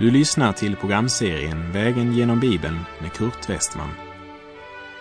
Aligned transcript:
Du 0.00 0.10
lyssnar 0.10 0.52
till 0.52 0.76
programserien 0.76 1.72
Vägen 1.72 2.12
genom 2.12 2.40
Bibeln 2.40 2.78
med 3.00 3.12
Kurt 3.12 3.50
Westman. 3.50 3.90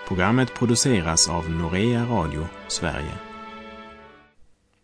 Programmet 0.08 0.54
produceras 0.54 1.30
av 1.30 1.50
Norea 1.50 2.06
Radio 2.06 2.48
Sverige. 2.68 3.14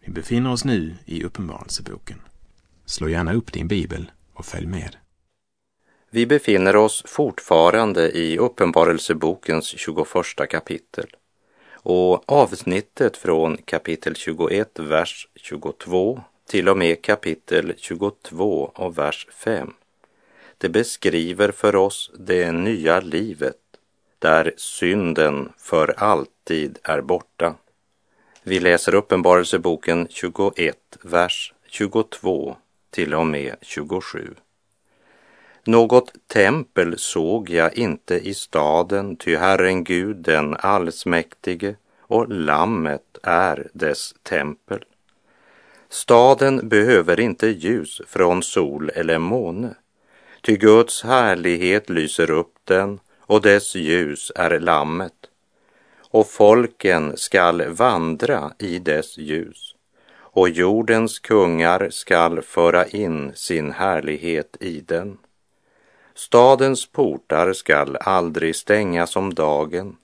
Vi 0.06 0.12
befinner 0.12 0.52
oss 0.52 0.66
nu 0.66 0.96
i 1.06 1.24
Uppenbarelseboken. 1.24 2.22
Slå 2.86 3.10
gärna 3.10 3.34
upp 3.34 3.54
din 3.54 3.68
bibel 3.68 4.12
och 4.34 4.46
följ 4.46 4.68
med. 4.68 4.96
Vi 6.10 6.26
befinner 6.26 6.76
oss 6.76 7.04
fortfarande 7.06 8.12
i 8.12 8.38
Uppenbarelsebokens 8.38 9.66
21 9.66 10.08
kapitel 10.50 11.08
och 11.74 12.32
avsnittet 12.32 13.18
från 13.18 13.58
kapitel 13.58 14.16
21, 14.16 14.80
vers 14.80 15.28
22 15.36 16.22
till 16.50 16.70
och 16.70 16.78
med 16.78 17.02
kapitel 17.02 17.74
22 17.78 18.72
och 18.76 18.98
vers 18.98 19.28
5. 19.32 19.74
Det 20.58 20.70
beskriver 20.70 21.52
för 21.52 21.76
oss 21.76 22.12
det 22.20 22.52
nya 22.52 23.00
livet 23.00 23.58
där 24.20 24.54
synden 24.58 25.52
för 25.58 25.94
alltid 25.98 26.80
är 26.84 27.02
borta. 27.02 27.56
Vi 28.44 28.60
läser 28.60 28.96
Uppenbarelseboken 28.96 30.08
21, 30.10 30.78
vers 31.02 31.54
22 31.68 32.56
till 32.90 33.14
och 33.14 33.28
med 33.28 33.56
27. 33.62 34.36
Något 35.64 36.14
tempel 36.28 36.98
såg 36.98 37.50
jag 37.50 37.78
inte 37.78 38.16
i 38.16 38.34
staden, 38.34 39.16
ty 39.16 39.36
Herren 39.36 39.84
Gud 39.84 40.18
den 40.18 40.56
allsmäktige 40.56 41.76
och 42.00 42.30
Lammet 42.30 43.18
är 43.24 43.68
dess 43.74 44.16
tempel. 44.24 44.86
Staden 45.90 46.70
behöver 46.70 47.20
inte 47.20 47.48
ljus 47.48 48.02
från 48.08 48.44
sol 48.44 48.90
eller 48.90 49.18
måne, 49.18 49.76
ty 50.46 50.58
Guds 50.58 51.04
härlighet 51.04 51.90
lyser 51.90 52.32
upp 52.32 52.54
den 52.64 53.00
och 53.20 53.42
dess 53.42 53.76
ljus 53.76 54.32
är 54.36 54.60
Lammet. 54.60 55.14
Och 56.10 56.28
folken 56.28 57.18
skall 57.18 57.68
vandra 57.68 58.54
i 58.60 58.80
dess 58.80 59.18
ljus, 59.18 59.76
och 60.18 60.50
jordens 60.50 61.20
kungar 61.20 61.90
skall 61.90 62.42
föra 62.42 62.86
in 62.86 63.32
sin 63.36 63.72
härlighet 63.72 64.58
i 64.60 64.80
den. 64.80 65.18
Stadens 66.16 66.86
portar 66.86 67.54
skall 67.54 67.96
aldrig 67.96 68.56
stängas 68.56 69.16
om 69.16 69.34
dagen, 69.34 69.98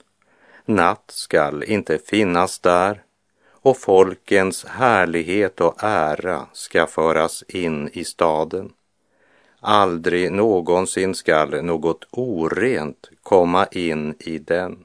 natt 0.64 1.04
skall 1.06 1.62
inte 1.62 1.98
finnas 1.98 2.58
där 2.58 3.02
och 3.50 3.78
folkens 3.78 4.64
härlighet 4.64 5.60
och 5.60 5.74
ära 5.82 6.46
ska 6.52 6.86
föras 6.86 7.44
in 7.48 7.90
i 7.92 8.04
staden. 8.04 8.72
Aldrig 9.64 10.32
någonsin 10.32 11.14
skall 11.14 11.64
något 11.64 12.04
orent 12.10 13.10
komma 13.22 13.66
in 13.66 14.14
i 14.18 14.38
den 14.38 14.84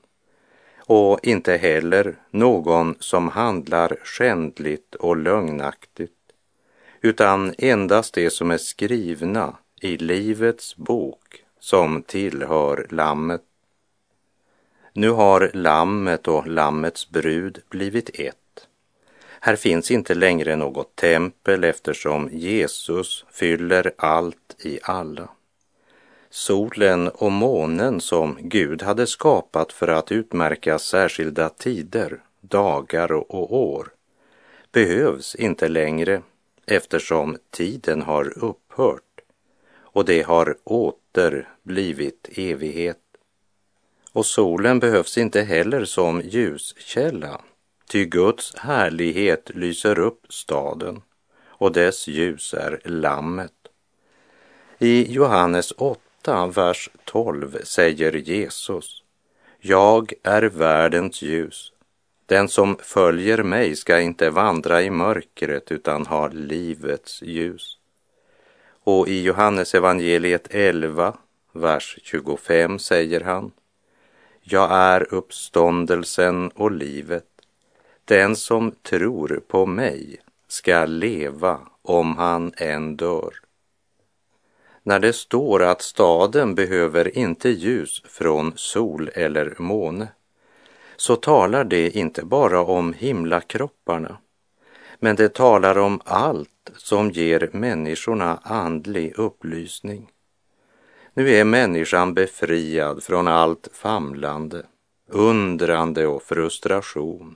och 0.78 1.20
inte 1.24 1.58
heller 1.58 2.16
någon 2.32 2.96
som 3.00 3.28
handlar 3.28 3.98
skändligt 4.04 4.96
och 4.96 5.18
lögnaktigt 5.18 6.12
utan 7.02 7.54
endast 7.58 8.14
det 8.14 8.30
som 8.30 8.52
är 8.52 8.58
skrivna 8.58 9.58
i 9.82 9.98
Livets 9.98 10.76
bok 10.76 11.44
som 11.60 12.02
tillhör 12.02 12.88
Lammet. 12.90 13.42
Nu 14.94 15.10
har 15.10 15.52
Lammet 15.54 16.28
och 16.28 16.48
Lammets 16.48 17.10
brud 17.10 17.62
blivit 17.70 18.20
ett. 18.20 18.47
Här 19.42 19.56
finns 19.56 19.92
inte 19.92 20.16
längre 20.16 20.56
något 20.56 20.96
tempel 20.96 21.64
eftersom 21.64 22.30
Jesus 22.32 23.26
fyller 23.32 23.92
allt 23.98 24.56
i 24.60 24.80
alla. 24.84 25.30
Solen 26.30 27.08
och 27.08 27.32
månen 27.32 28.02
som 28.02 28.38
Gud 28.42 28.82
hade 28.82 29.08
skapat 29.08 29.74
för 29.74 29.88
att 29.88 30.12
utmärka 30.12 30.80
särskilda 30.80 31.50
tider, 31.50 32.20
dagar 32.42 33.12
och 33.12 33.58
år 33.58 33.88
behövs 34.72 35.36
inte 35.36 35.68
längre 35.68 36.22
eftersom 36.66 37.38
tiden 37.52 38.02
har 38.02 38.44
upphört 38.44 39.04
och 39.98 40.06
det 40.06 40.22
har 40.22 40.58
åter 40.64 41.50
blivit 41.64 42.30
evighet. 42.32 42.98
Och 44.12 44.26
solen 44.26 44.80
behövs 44.80 45.18
inte 45.18 45.42
heller 45.42 45.86
som 45.86 46.22
ljuskälla, 46.22 47.42
ty 47.88 48.06
Guds 48.06 48.56
härlighet 48.56 49.52
lyser 49.54 50.00
upp 50.00 50.26
staden 50.30 51.02
och 51.48 51.72
dess 51.72 52.08
ljus 52.08 52.54
är 52.54 52.82
lammet. 52.84 53.54
I 54.80 55.14
Johannes 55.14 55.74
8, 55.78 56.48
vers 56.48 56.90
12 57.06 57.58
säger 57.64 58.14
Jesus, 58.14 59.04
Jag 59.60 60.14
är 60.24 60.42
världens 60.42 61.22
ljus. 61.22 61.72
Den 62.26 62.50
som 62.50 62.78
följer 62.78 63.44
mig 63.44 63.76
ska 63.76 64.00
inte 64.00 64.30
vandra 64.30 64.82
i 64.82 64.90
mörkret 64.90 65.72
utan 65.72 66.06
ha 66.06 66.28
livets 66.28 67.22
ljus. 67.22 67.78
Och 68.84 69.08
i 69.08 69.22
Johannes 69.22 69.76
evangeliet 69.76 70.48
11, 70.50 71.18
vers 71.52 72.00
25 72.04 72.80
säger 72.80 73.22
han 73.22 73.52
Jag 74.42 74.72
är 74.72 75.14
uppståndelsen 75.14 76.50
och 76.50 76.72
livet. 76.72 77.37
Den 78.08 78.36
som 78.36 78.72
tror 78.72 79.42
på 79.48 79.66
mig 79.66 80.22
ska 80.48 80.86
leva 80.86 81.60
om 81.82 82.18
han 82.18 82.54
än 82.58 82.96
dör. 82.96 83.34
När 84.84 85.00
det 85.00 85.14
står 85.14 85.64
att 85.64 85.82
staden 85.82 86.56
behöver 86.56 87.18
inte 87.18 87.50
ljus 87.50 88.04
från 88.06 88.54
sol 88.56 89.10
eller 89.14 89.56
måne 89.60 90.08
så 90.96 91.16
talar 91.16 91.64
det 91.64 91.90
inte 91.90 92.26
bara 92.26 92.62
om 92.62 92.94
himlakropparna 92.94 94.18
men 95.00 95.16
det 95.16 95.34
talar 95.34 95.78
om 95.78 96.02
allt 96.06 96.72
som 96.76 97.12
ger 97.12 97.50
människorna 97.54 98.40
andlig 98.44 99.14
upplysning. 99.20 100.10
Nu 101.14 101.30
är 101.30 101.44
människan 101.44 102.14
befriad 102.14 103.04
från 103.04 103.28
allt 103.28 103.70
famlande, 103.74 104.66
undrande 105.10 106.08
och 106.08 106.24
frustration. 106.24 107.36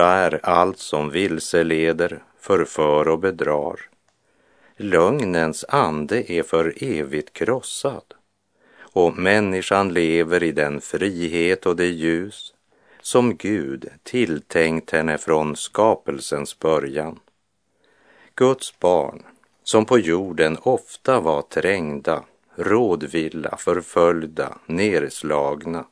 Borta 0.00 0.12
är 0.12 0.40
allt 0.42 0.78
som 0.78 1.10
vilseleder, 1.10 2.22
förför 2.38 3.08
och 3.08 3.18
bedrar. 3.18 3.80
Lögnens 4.76 5.64
ande 5.68 6.32
är 6.32 6.42
för 6.42 6.74
evigt 6.84 7.32
krossad 7.32 8.02
och 8.78 9.18
människan 9.18 9.92
lever 9.92 10.42
i 10.42 10.52
den 10.52 10.80
frihet 10.80 11.66
och 11.66 11.76
det 11.76 11.86
ljus 11.86 12.54
som 13.00 13.36
Gud 13.36 13.88
tilltänkt 14.02 14.90
henne 14.90 15.18
från 15.18 15.56
skapelsens 15.56 16.58
början. 16.58 17.18
Guds 18.34 18.78
barn, 18.78 19.22
som 19.62 19.84
på 19.84 19.98
jorden 19.98 20.58
ofta 20.62 21.20
var 21.20 21.42
trängda, 21.42 22.24
rådvilla, 22.56 23.56
förföljda, 23.56 24.58
nerslagna, 24.66 25.84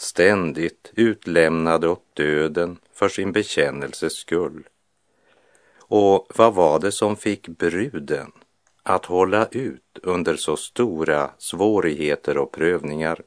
ständigt 0.00 0.92
utlämnade 0.94 1.88
åt 1.88 2.14
döden 2.14 2.78
för 2.92 3.08
sin 3.08 3.32
bekännelses 3.32 4.12
skull. 4.12 4.68
Och 5.78 6.26
vad 6.34 6.54
var 6.54 6.78
det 6.78 6.92
som 6.92 7.16
fick 7.16 7.48
bruden 7.48 8.32
att 8.82 9.04
hålla 9.04 9.46
ut 9.46 9.98
under 10.02 10.36
så 10.36 10.56
stora 10.56 11.30
svårigheter 11.38 12.38
och 12.38 12.52
prövningar? 12.52 13.22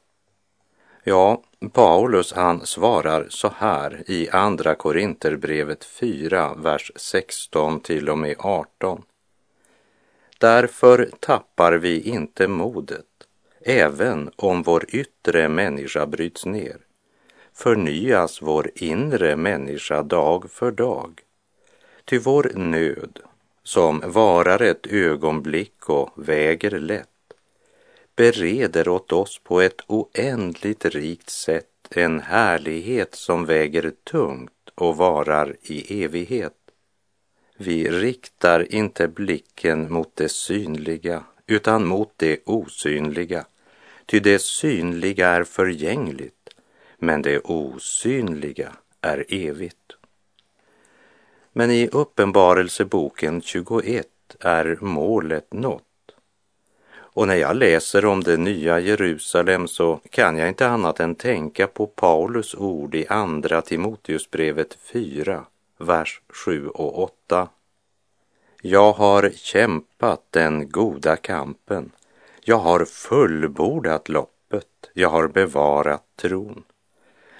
Ja, 1.04 1.42
Paulus 1.72 2.32
han 2.32 2.66
svarar 2.66 3.26
så 3.28 3.48
här 3.56 4.02
i 4.06 4.28
Andra 4.30 4.74
Korinterbrevet 4.74 5.84
4, 5.84 6.54
vers 6.54 6.92
16 6.96 7.80
till 7.80 8.08
och 8.08 8.18
med 8.18 8.36
18. 8.38 9.02
Därför 10.38 11.10
tappar 11.20 11.72
vi 11.72 12.00
inte 12.00 12.48
modet, 12.48 13.06
även 13.64 14.30
om 14.36 14.62
vår 14.62 14.84
yttre 14.88 15.48
människa 15.48 16.06
bryts 16.06 16.46
ner. 16.46 16.76
Förnyas 17.54 18.42
vår 18.42 18.70
inre 18.74 19.36
människa 19.36 20.02
dag 20.02 20.50
för 20.50 20.70
dag. 20.70 21.20
Ty 22.04 22.18
vår 22.18 22.52
nöd, 22.54 23.18
som 23.62 24.02
varar 24.06 24.62
ett 24.62 24.86
ögonblick 24.86 25.88
och 25.88 26.10
väger 26.28 26.70
lätt, 26.70 27.08
bereder 28.16 28.88
åt 28.88 29.12
oss 29.12 29.40
på 29.44 29.60
ett 29.60 29.80
oändligt 29.86 30.84
rikt 30.84 31.30
sätt 31.30 31.66
en 31.90 32.20
härlighet 32.20 33.14
som 33.14 33.46
väger 33.46 33.92
tungt 34.10 34.70
och 34.74 34.96
varar 34.96 35.56
i 35.62 36.04
evighet. 36.04 36.56
Vi 37.56 37.90
riktar 37.90 38.74
inte 38.74 39.08
blicken 39.08 39.92
mot 39.92 40.16
det 40.16 40.28
synliga 40.28 41.24
utan 41.46 41.86
mot 41.86 42.12
det 42.16 42.40
osynliga, 42.44 43.44
ty 44.12 44.20
det 44.20 44.38
synliga 44.38 45.28
är 45.28 45.44
förgängligt, 45.44 46.48
men 46.98 47.22
det 47.22 47.38
osynliga 47.38 48.72
är 49.00 49.24
evigt. 49.28 49.92
Men 51.52 51.70
i 51.70 51.88
Uppenbarelseboken 51.92 53.42
21 53.42 54.06
är 54.40 54.78
målet 54.80 55.52
nått 55.52 56.14
Och 56.94 57.26
när 57.28 57.34
jag 57.34 57.56
läser 57.56 58.04
om 58.04 58.22
det 58.22 58.36
nya 58.36 58.80
Jerusalem 58.80 59.68
så 59.68 60.00
kan 60.10 60.36
jag 60.38 60.48
inte 60.48 60.68
annat 60.68 61.00
än 61.00 61.14
tänka 61.14 61.66
på 61.66 61.86
Paulus 61.86 62.54
ord 62.54 62.94
i 62.94 63.06
Andra 63.08 63.62
Timoteusbrevet 63.62 64.78
4, 64.92 65.44
vers 65.78 66.20
7 66.28 66.68
och 66.68 67.02
8. 67.02 67.48
Jag 68.62 68.92
har 68.92 69.30
kämpat 69.34 70.22
den 70.30 70.70
goda 70.70 71.16
kampen. 71.16 71.92
Jag 72.44 72.58
har 72.58 72.84
fullbordat 72.84 74.08
loppet. 74.08 74.66
Jag 74.92 75.08
har 75.08 75.28
bevarat 75.28 76.04
tron. 76.16 76.64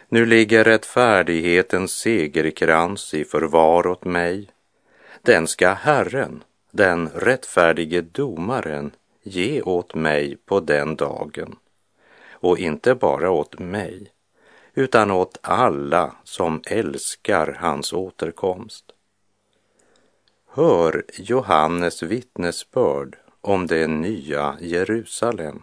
Nu 0.08 0.26
ligger 0.26 0.64
rättfärdighetens 0.64 1.92
segerkrans 1.92 3.14
i 3.14 3.24
förvar 3.24 3.86
åt 3.86 4.04
mig. 4.04 4.50
Den 5.22 5.46
ska 5.46 5.72
Herren, 5.72 6.44
den 6.70 7.08
rättfärdige 7.08 8.00
domaren, 8.00 8.90
ge 9.22 9.62
åt 9.62 9.94
mig 9.94 10.36
på 10.36 10.60
den 10.60 10.96
dagen. 10.96 11.56
Och 12.30 12.58
inte 12.58 12.94
bara 12.94 13.30
åt 13.30 13.58
mig, 13.58 14.12
utan 14.74 15.10
åt 15.10 15.38
alla 15.42 16.16
som 16.24 16.62
älskar 16.66 17.56
hans 17.60 17.92
återkomst. 17.92 18.84
Hör 20.48 21.04
Johannes 21.18 22.02
vittnesbörd 22.02 23.16
om 23.42 23.66
det 23.66 23.86
nya 23.86 24.56
Jerusalem. 24.60 25.62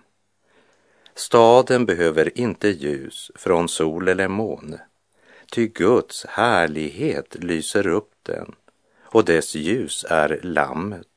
Staden 1.15 1.85
behöver 1.85 2.39
inte 2.39 2.67
ljus 2.67 3.31
från 3.35 3.69
sol 3.69 4.07
eller 4.07 4.27
måne, 4.27 4.81
ty 5.51 5.67
Guds 5.67 6.25
härlighet 6.25 7.35
lyser 7.43 7.87
upp 7.87 8.11
den 8.23 8.55
och 9.01 9.25
dess 9.25 9.55
ljus 9.55 10.05
är 10.09 10.39
lammet. 10.43 11.07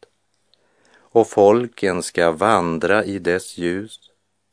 Och 0.94 1.28
folken 1.28 2.02
ska 2.02 2.32
vandra 2.32 3.04
i 3.04 3.18
dess 3.18 3.58
ljus 3.58 4.00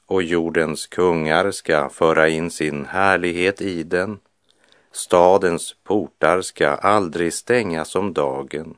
och 0.05 0.23
jordens 0.23 0.87
kungar 0.87 1.51
ska 1.51 1.89
föra 1.89 2.29
in 2.29 2.51
sin 2.51 2.85
härlighet 2.85 3.61
i 3.61 3.83
den. 3.83 4.19
Stadens 4.91 5.75
portar 5.83 6.41
ska 6.41 6.67
aldrig 6.69 7.33
stängas 7.33 7.95
om 7.95 8.13
dagen. 8.13 8.75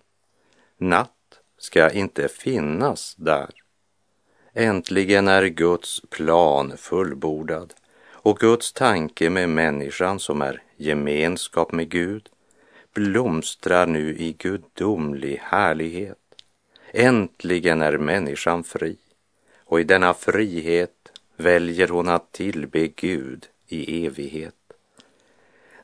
Natt 0.77 1.13
ska 1.61 1.89
inte 1.89 2.27
finnas 2.27 3.15
där. 3.15 3.49
Äntligen 4.53 5.27
är 5.27 5.45
Guds 5.45 6.01
plan 6.09 6.77
fullbordad 6.77 7.73
och 8.11 8.39
Guds 8.39 8.73
tanke 8.73 9.29
med 9.29 9.49
människan 9.49 10.19
som 10.19 10.41
är 10.41 10.63
gemenskap 10.77 11.71
med 11.71 11.89
Gud 11.89 12.29
blomstrar 12.93 13.87
nu 13.87 14.15
i 14.17 14.33
gudomlig 14.33 15.39
härlighet. 15.43 16.17
Äntligen 16.91 17.81
är 17.81 17.97
människan 17.97 18.63
fri 18.63 18.97
och 19.65 19.79
i 19.79 19.83
denna 19.83 20.13
frihet 20.13 21.11
väljer 21.37 21.87
hon 21.87 22.09
att 22.09 22.31
tillbe 22.31 22.87
Gud 22.87 23.47
i 23.67 24.05
evighet. 24.05 24.55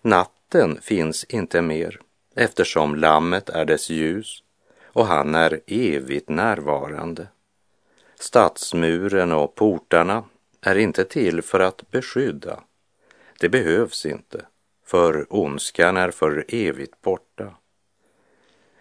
Natten 0.01 0.81
finns 0.81 1.23
inte 1.23 1.61
mer 1.61 1.99
eftersom 2.35 2.95
lammet 2.95 3.49
är 3.49 3.65
dess 3.65 3.89
ljus 3.89 4.43
och 4.97 5.05
han 5.05 5.35
är 5.35 5.59
evigt 5.67 6.29
närvarande. 6.29 7.27
Stadsmuren 8.15 9.31
och 9.31 9.55
portarna 9.55 10.23
är 10.61 10.75
inte 10.75 11.03
till 11.03 11.41
för 11.41 11.59
att 11.59 11.91
beskydda. 11.91 12.63
Det 13.39 13.49
behövs 13.49 14.05
inte, 14.05 14.45
för 14.85 15.25
ondskan 15.29 15.97
är 15.97 16.11
för 16.11 16.45
evigt 16.47 17.01
borta. 17.01 17.53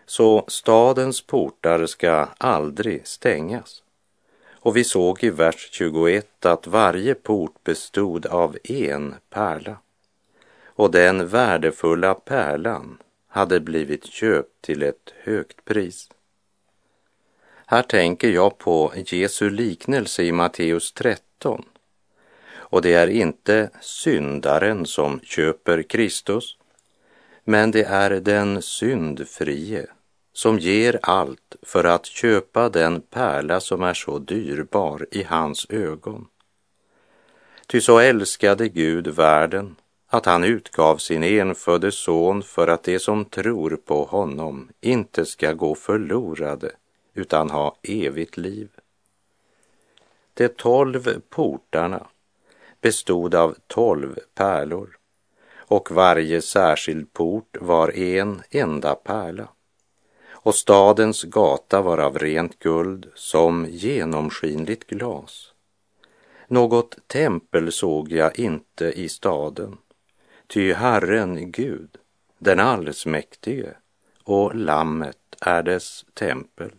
Så 0.06 0.44
stadens 0.48 1.26
portar 1.26 1.86
ska 1.86 2.28
aldrig 2.38 3.06
stängas. 3.06 3.82
Och 4.50 4.76
vi 4.76 4.84
såg 4.84 5.24
i 5.24 5.30
vers 5.30 5.68
21 5.72 6.46
att 6.46 6.66
varje 6.66 7.14
port 7.14 7.64
bestod 7.64 8.26
av 8.26 8.58
en 8.64 9.14
pärla. 9.30 9.76
Och 10.64 10.90
den 10.90 11.28
värdefulla 11.28 12.14
pärlan 12.14 12.98
hade 13.36 13.60
blivit 13.60 14.06
köpt 14.06 14.62
till 14.62 14.82
ett 14.82 15.12
högt 15.22 15.64
pris. 15.64 16.08
Här 17.66 17.82
tänker 17.82 18.28
jag 18.28 18.58
på 18.58 18.92
Jesu 18.96 19.50
liknelse 19.50 20.22
i 20.22 20.32
Matteus 20.32 20.92
13. 20.92 21.64
Och 22.54 22.82
det 22.82 22.94
är 22.94 23.06
inte 23.06 23.70
syndaren 23.80 24.86
som 24.86 25.20
köper 25.20 25.82
Kristus, 25.82 26.56
men 27.44 27.70
det 27.70 27.84
är 27.84 28.10
den 28.10 28.62
syndfrie 28.62 29.86
som 30.32 30.58
ger 30.58 30.98
allt 31.02 31.56
för 31.62 31.84
att 31.84 32.06
köpa 32.06 32.68
den 32.68 33.00
pärla 33.00 33.60
som 33.60 33.82
är 33.82 33.94
så 33.94 34.18
dyrbar 34.18 35.06
i 35.10 35.22
hans 35.22 35.66
ögon. 35.70 36.26
Ty 37.66 37.80
så 37.80 37.98
älskade 37.98 38.68
Gud 38.68 39.08
världen 39.08 39.76
att 40.16 40.26
han 40.26 40.44
utgav 40.44 40.96
sin 40.96 41.22
enfödde 41.22 41.92
son 41.92 42.42
för 42.42 42.68
att 42.68 42.82
de 42.82 42.98
som 42.98 43.24
tror 43.24 43.76
på 43.76 44.04
honom 44.04 44.68
inte 44.80 45.26
ska 45.26 45.52
gå 45.52 45.74
förlorade 45.74 46.70
utan 47.14 47.50
ha 47.50 47.76
evigt 47.82 48.36
liv. 48.36 48.68
De 50.34 50.48
tolv 50.48 51.20
portarna 51.30 52.06
bestod 52.80 53.34
av 53.34 53.56
tolv 53.66 54.18
pärlor 54.34 54.96
och 55.54 55.90
varje 55.90 56.42
särskild 56.42 57.12
port 57.12 57.56
var 57.60 57.98
en 57.98 58.42
enda 58.50 58.94
pärla. 58.94 59.48
Och 60.28 60.54
stadens 60.54 61.22
gata 61.22 61.82
var 61.82 61.98
av 61.98 62.18
rent 62.18 62.58
guld 62.58 63.10
som 63.14 63.66
genomskinligt 63.70 64.86
glas. 64.86 65.52
Något 66.48 66.96
tempel 67.06 67.72
såg 67.72 68.12
jag 68.12 68.38
inte 68.38 68.84
i 68.84 69.08
staden, 69.08 69.76
ty 70.46 70.72
Herren 70.72 71.52
Gud, 71.52 71.98
den 72.38 72.60
allsmäktige 72.60 73.74
och 74.24 74.54
Lammet 74.54 75.18
är 75.40 75.62
dess 75.62 76.04
tempel. 76.14 76.72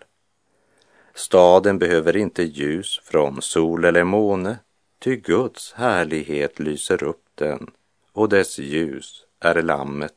Staden 1.13 1.79
behöver 1.79 2.17
inte 2.17 2.43
ljus 2.43 2.99
från 3.03 3.41
sol 3.41 3.85
eller 3.85 4.03
måne, 4.03 4.57
ty 4.99 5.15
Guds 5.15 5.73
härlighet 5.73 6.59
lyser 6.59 7.03
upp 7.03 7.25
den 7.35 7.71
och 8.11 8.29
dess 8.29 8.59
ljus 8.59 9.25
är 9.39 9.61
Lammet. 9.61 10.13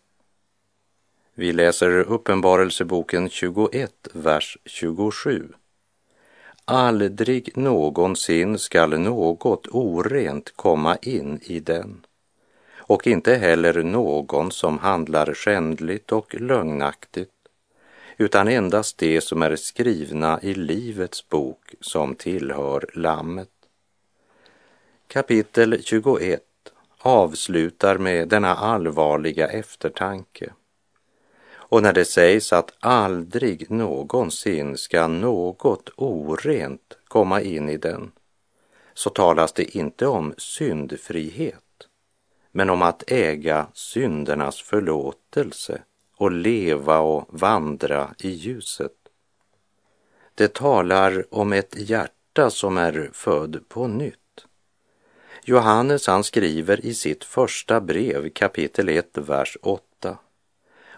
Vi 1.34 1.52
läser 1.52 1.90
Uppenbarelseboken 1.90 3.30
21, 3.30 4.08
vers 4.12 4.58
27. 4.64 5.48
Aldrig 6.64 7.56
någonsin 7.56 8.58
skall 8.58 8.98
något 8.98 9.66
orent 9.66 10.52
komma 10.56 10.96
in 10.96 11.40
i 11.42 11.60
den 11.60 12.06
och 12.90 13.06
inte 13.06 13.34
heller 13.34 13.82
någon 13.82 14.52
som 14.52 14.78
handlar 14.78 15.34
skändligt 15.34 16.12
och 16.12 16.34
lögnaktigt 16.34 17.30
utan 18.16 18.48
endast 18.48 18.98
det 18.98 19.20
som 19.20 19.42
är 19.42 19.56
skrivna 19.56 20.40
i 20.42 20.54
Livets 20.54 21.28
bok 21.28 21.74
som 21.80 22.14
tillhör 22.14 22.90
Lammet. 22.94 23.48
Kapitel 25.08 25.82
21 25.82 26.42
avslutar 26.98 27.98
med 27.98 28.28
denna 28.28 28.54
allvarliga 28.54 29.48
eftertanke. 29.48 30.52
Och 31.52 31.82
när 31.82 31.92
det 31.92 32.04
sägs 32.04 32.52
att 32.52 32.72
aldrig 32.80 33.70
någonsin 33.70 34.76
ska 34.76 35.06
något 35.06 35.90
orent 35.96 36.98
komma 37.08 37.40
in 37.40 37.68
i 37.68 37.76
den, 37.76 38.12
så 38.94 39.10
talas 39.10 39.52
det 39.52 39.76
inte 39.76 40.06
om 40.06 40.34
syndfrihet, 40.38 41.64
men 42.52 42.70
om 42.70 42.82
att 42.82 43.10
äga 43.10 43.66
syndernas 43.74 44.62
förlåtelse 44.62 45.82
och 46.16 46.30
leva 46.30 46.98
och 46.98 47.26
vandra 47.28 48.14
i 48.18 48.30
ljuset. 48.30 48.92
Det 50.34 50.54
talar 50.54 51.34
om 51.34 51.52
ett 51.52 51.74
hjärta 51.76 52.50
som 52.50 52.78
är 52.78 53.10
född 53.12 53.68
på 53.68 53.86
nytt. 53.86 54.16
Johannes 55.44 56.06
han 56.06 56.24
skriver 56.24 56.86
i 56.86 56.94
sitt 56.94 57.24
första 57.24 57.80
brev 57.80 58.30
kapitel 58.30 58.88
1, 58.88 59.18
vers 59.18 59.56
8. 59.62 60.18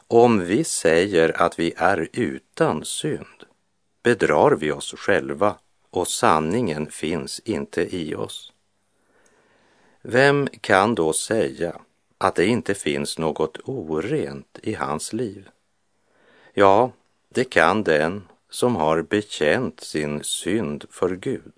Om 0.08 0.44
vi 0.44 0.64
säger 0.64 1.42
att 1.42 1.58
vi 1.58 1.74
är 1.76 2.08
utan 2.12 2.84
synd 2.84 3.44
bedrar 4.02 4.50
vi 4.50 4.72
oss 4.72 4.94
själva 4.96 5.56
och 5.90 6.08
sanningen 6.08 6.90
finns 6.90 7.40
inte 7.40 7.96
i 7.96 8.14
oss. 8.14 8.51
Vem 10.04 10.48
kan 10.60 10.94
då 10.94 11.12
säga 11.12 11.80
att 12.18 12.34
det 12.34 12.46
inte 12.46 12.74
finns 12.74 13.18
något 13.18 13.58
orent 13.64 14.58
i 14.62 14.74
hans 14.74 15.12
liv? 15.12 15.48
Ja, 16.54 16.90
det 17.28 17.44
kan 17.44 17.82
den 17.82 18.28
som 18.50 18.76
har 18.76 19.02
bekänt 19.02 19.80
sin 19.80 20.24
synd 20.24 20.84
för 20.90 21.16
Gud, 21.16 21.52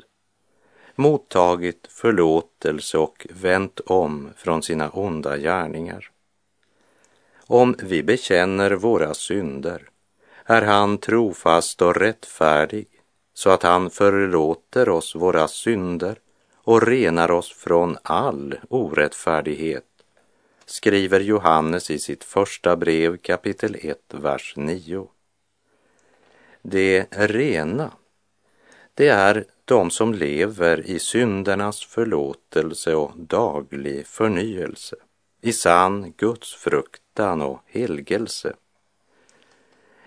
mottagit 0.94 1.86
förlåtelse 1.90 2.98
och 2.98 3.26
vänt 3.30 3.80
om 3.80 4.30
från 4.36 4.62
sina 4.62 4.90
onda 4.90 5.36
gärningar. 5.36 6.10
Om 7.46 7.76
vi 7.82 8.02
bekänner 8.02 8.70
våra 8.70 9.14
synder 9.14 9.88
är 10.44 10.62
han 10.62 10.98
trofast 10.98 11.82
och 11.82 11.96
rättfärdig 11.96 12.86
så 13.34 13.50
att 13.50 13.62
han 13.62 13.90
förlåter 13.90 14.88
oss 14.88 15.14
våra 15.14 15.48
synder 15.48 16.18
och 16.64 16.86
renar 16.86 17.30
oss 17.30 17.52
från 17.52 17.96
all 18.02 18.54
orättfärdighet, 18.68 19.84
skriver 20.64 21.20
Johannes 21.20 21.90
i 21.90 21.98
sitt 21.98 22.24
första 22.24 22.76
brev 22.76 23.16
kapitel 23.16 23.76
1, 23.80 23.98
vers 24.10 24.54
9. 24.56 25.08
Det 26.62 27.06
rena, 27.10 27.92
det 28.94 29.08
är 29.08 29.44
de 29.64 29.90
som 29.90 30.14
lever 30.14 30.86
i 30.86 30.98
syndernas 30.98 31.84
förlåtelse 31.84 32.94
och 32.94 33.12
daglig 33.16 34.06
förnyelse, 34.06 34.96
i 35.40 35.52
sann 35.52 36.12
gudsfruktan 36.16 37.42
och 37.42 37.60
helgelse. 37.66 38.54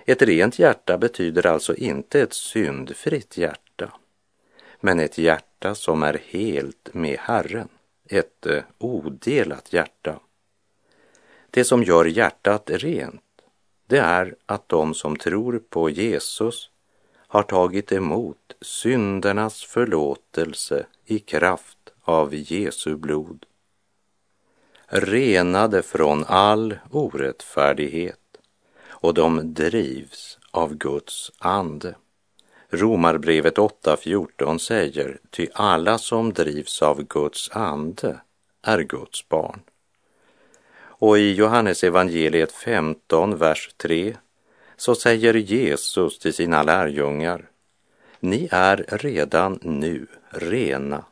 Ett 0.06 0.22
rent 0.22 0.60
hjärta 0.60 0.98
betyder 0.98 1.46
alltså 1.46 1.76
inte 1.76 2.22
ett 2.22 2.34
syndfritt 2.34 3.38
hjärta, 3.38 3.67
men 4.80 5.00
ett 5.00 5.18
hjärta 5.18 5.76
som 5.76 6.04
är 6.04 6.22
helt 6.28 6.94
med 6.94 7.18
Herren, 7.20 7.70
ett 8.10 8.46
eh, 8.46 8.64
odelat 8.78 9.74
hjärta. 9.74 10.20
Det 11.50 11.64
som 11.64 11.84
gör 11.84 12.06
hjärtat 12.06 12.70
rent, 12.70 13.22
det 13.88 13.98
är 13.98 14.36
att 14.46 14.70
de 14.70 14.94
som 14.94 15.16
tror 15.16 15.60
på 15.70 15.90
Jesus 15.90 16.70
har 17.28 17.44
tagit 17.44 17.92
emot 17.92 18.54
syndernas 18.62 19.64
förlåtelse 19.64 20.86
i 21.06 21.20
kraft 21.20 21.78
av 22.02 22.36
Jesu 22.36 22.96
blod. 22.96 23.46
Renade 24.86 25.82
från 25.82 26.24
all 26.28 26.78
orättfärdighet 26.92 28.20
och 28.88 29.14
de 29.14 29.54
drivs 29.54 30.40
av 30.52 30.76
Guds 30.76 31.32
ande. 31.38 31.96
Romarbrevet 32.70 33.58
8.14 33.58 34.58
säger, 34.58 35.18
ty 35.30 35.48
alla 35.54 35.98
som 35.98 36.34
drivs 36.34 36.82
av 36.82 37.04
Guds 37.04 37.50
ande 37.52 38.20
är 38.62 38.80
Guds 38.80 39.30
barn. 39.30 39.60
Och 41.00 41.18
i 41.18 41.34
Johannes 41.34 41.84
evangeliet 41.84 42.52
15, 42.52 43.38
vers 43.38 43.70
3 43.78 44.18
så 44.78 44.96
säger 44.96 45.34
Jesus 45.34 46.20
till 46.20 46.34
sina 46.34 46.64
lärjungar, 46.64 47.50
ni 48.20 48.48
är 48.52 48.86
redan 48.90 49.60
nu 49.62 50.08
rena 50.30 51.06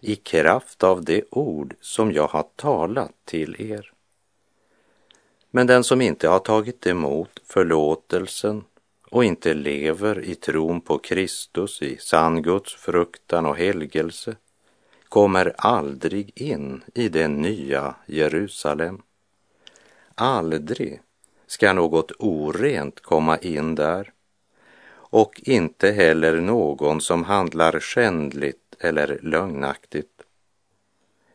i 0.00 0.16
kraft 0.16 0.82
av 0.84 1.04
det 1.04 1.24
ord 1.30 1.74
som 1.80 2.12
jag 2.12 2.26
har 2.26 2.44
talat 2.56 3.12
till 3.24 3.72
er. 3.72 3.92
Men 5.50 5.66
den 5.66 5.84
som 5.84 6.00
inte 6.00 6.28
har 6.28 6.38
tagit 6.38 6.86
emot 6.86 7.40
förlåtelsen 7.46 8.64
och 9.10 9.24
inte 9.24 9.54
lever 9.54 10.20
i 10.20 10.34
tron 10.34 10.80
på 10.80 10.98
Kristus 10.98 11.82
i 11.82 11.96
sann 11.96 12.42
Guds 12.42 12.74
fruktan 12.74 13.46
och 13.46 13.56
helgelse 13.56 14.36
kommer 15.08 15.54
aldrig 15.58 16.32
in 16.34 16.84
i 16.94 17.08
det 17.08 17.28
nya 17.28 17.94
Jerusalem. 18.06 19.02
Aldrig 20.14 21.00
ska 21.46 21.72
något 21.72 22.12
orent 22.18 23.00
komma 23.00 23.38
in 23.38 23.74
där 23.74 24.12
och 24.92 25.40
inte 25.44 25.90
heller 25.90 26.40
någon 26.40 27.00
som 27.00 27.24
handlar 27.24 27.80
skändligt 27.80 28.76
eller 28.80 29.18
lögnaktigt 29.22 30.20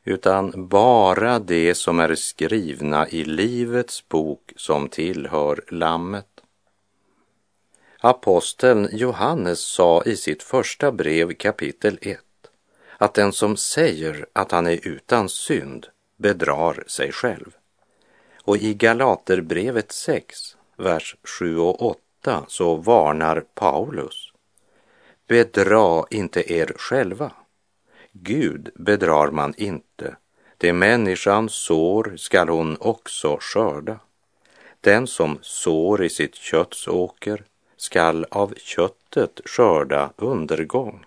utan 0.06 0.68
bara 0.68 1.40
det 1.40 1.76
som 1.76 2.00
är 2.00 2.16
skrivna 2.16 3.10
i 3.10 3.24
Livets 3.24 4.08
bok 4.08 4.54
som 4.56 4.90
tillhör 4.90 5.64
Lammet. 5.68 6.35
Aposteln 8.06 8.90
Johannes 8.92 9.60
sa 9.60 10.04
i 10.04 10.16
sitt 10.16 10.44
första 10.44 10.92
brev 10.92 11.34
kapitel 11.34 11.98
1 12.02 12.20
att 12.98 13.14
den 13.14 13.34
som 13.34 13.58
säger 13.58 14.26
att 14.34 14.52
han 14.52 14.68
är 14.68 14.88
utan 14.88 15.30
synd 15.30 15.88
bedrar 16.18 16.84
sig 16.88 17.12
själv. 17.12 17.56
Och 18.42 18.58
i 18.58 18.74
Galaterbrevet 18.74 19.92
6, 19.92 20.58
vers 20.78 21.16
7 21.40 21.58
och 21.58 21.82
8 21.82 22.46
så 22.48 22.76
varnar 22.76 23.44
Paulus. 23.54 24.32
Bedra 25.28 26.04
inte 26.10 26.54
er 26.54 26.74
själva. 26.78 27.32
Gud 28.12 28.70
bedrar 28.76 29.32
man 29.32 29.54
inte. 29.58 30.16
Det 30.58 30.74
människan 30.74 31.50
sår 31.50 32.14
skall 32.18 32.50
hon 32.50 32.78
också 32.80 33.38
skörda. 33.42 34.00
Den 34.82 35.08
som 35.08 35.40
sår 35.42 36.04
i 36.04 36.10
sitt 36.10 36.36
kötts 36.36 36.88
åker 36.88 37.44
skall 37.86 38.26
av 38.32 38.54
köttet 38.58 39.42
skörda 39.46 40.10
undergång. 40.16 41.06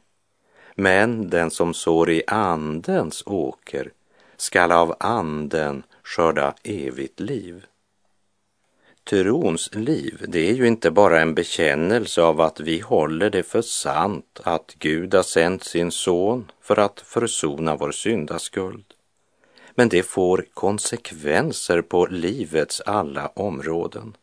Men 0.74 1.30
den 1.30 1.50
som 1.50 1.74
sår 1.74 2.10
i 2.10 2.22
andens 2.26 3.22
åker 3.26 3.92
skall 4.36 4.72
av 4.72 4.96
anden 5.00 5.82
skörda 6.02 6.54
evigt 6.62 7.20
liv. 7.20 7.66
Trons 9.04 9.74
liv, 9.74 10.24
det 10.28 10.50
är 10.50 10.54
ju 10.54 10.66
inte 10.66 10.90
bara 10.90 11.20
en 11.20 11.34
bekännelse 11.34 12.22
av 12.22 12.40
att 12.40 12.60
vi 12.60 12.80
håller 12.80 13.30
det 13.30 13.42
för 13.42 13.62
sant 13.62 14.40
att 14.44 14.74
Gud 14.78 15.14
har 15.14 15.22
sänt 15.22 15.64
sin 15.64 15.90
son 15.90 16.50
för 16.60 16.78
att 16.78 17.00
försona 17.00 17.76
vår 17.76 17.92
syndaskuld. 17.92 18.84
Men 19.74 19.88
det 19.88 20.02
får 20.02 20.44
konsekvenser 20.54 21.82
på 21.82 22.06
livets 22.06 22.80
alla 22.80 23.26
områden. 23.26 24.16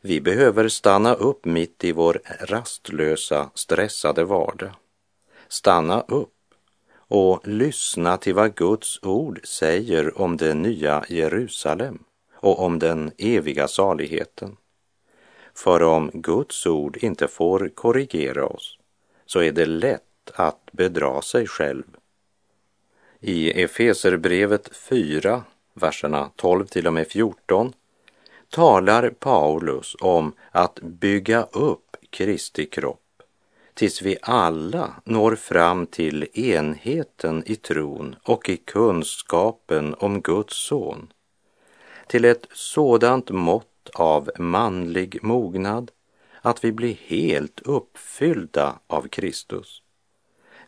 Vi 0.00 0.20
behöver 0.20 0.68
stanna 0.68 1.14
upp 1.14 1.44
mitt 1.44 1.84
i 1.84 1.92
vår 1.92 2.20
rastlösa, 2.40 3.50
stressade 3.54 4.24
vardag. 4.24 4.70
Stanna 5.48 6.00
upp 6.00 6.34
och 6.96 7.48
lyssna 7.48 8.16
till 8.16 8.34
vad 8.34 8.54
Guds 8.54 9.02
ord 9.02 9.40
säger 9.44 10.20
om 10.20 10.36
det 10.36 10.54
nya 10.54 11.04
Jerusalem 11.08 11.98
och 12.34 12.58
om 12.58 12.78
den 12.78 13.12
eviga 13.18 13.68
saligheten. 13.68 14.56
För 15.54 15.82
om 15.82 16.10
Guds 16.14 16.66
ord 16.66 16.96
inte 16.96 17.28
får 17.28 17.70
korrigera 17.74 18.46
oss 18.46 18.78
så 19.26 19.40
är 19.40 19.52
det 19.52 19.66
lätt 19.66 20.30
att 20.34 20.68
bedra 20.72 21.22
sig 21.22 21.46
själv. 21.46 21.84
I 23.20 23.62
Efeserbrevet 23.62 24.76
4, 24.76 25.42
verserna 25.74 26.30
12 26.36 26.66
till 26.66 26.86
och 26.86 26.92
med 26.92 27.08
14 27.08 27.72
talar 28.50 29.10
Paulus 29.10 29.96
om 30.00 30.32
att 30.50 30.80
bygga 30.80 31.42
upp 31.42 31.96
Kristi 32.10 32.66
kropp 32.66 33.22
tills 33.74 34.02
vi 34.02 34.16
alla 34.22 34.94
når 35.04 35.36
fram 35.36 35.86
till 35.86 36.40
enheten 36.40 37.42
i 37.46 37.56
tron 37.56 38.16
och 38.22 38.48
i 38.48 38.56
kunskapen 38.56 39.94
om 39.98 40.20
Guds 40.20 40.56
son, 40.56 41.12
till 42.06 42.24
ett 42.24 42.46
sådant 42.52 43.30
mått 43.30 43.90
av 43.94 44.30
manlig 44.38 45.18
mognad 45.22 45.90
att 46.42 46.64
vi 46.64 46.72
blir 46.72 46.94
helt 46.94 47.60
uppfyllda 47.60 48.78
av 48.86 49.08
Kristus. 49.08 49.82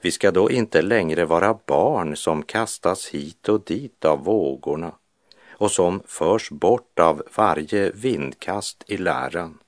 Vi 0.01 0.11
ska 0.11 0.31
då 0.31 0.51
inte 0.51 0.83
längre 0.83 1.25
vara 1.25 1.59
barn 1.67 2.17
som 2.17 2.43
kastas 2.43 3.09
hit 3.09 3.49
och 3.49 3.65
dit 3.65 4.05
av 4.05 4.25
vågorna 4.25 4.93
och 5.61 5.71
som 5.71 6.03
förs 6.07 6.51
bort 6.51 6.99
av 6.99 7.23
varje 7.37 7.91
vindkast 7.91 8.85
i 8.87 8.97
läran 8.97 9.59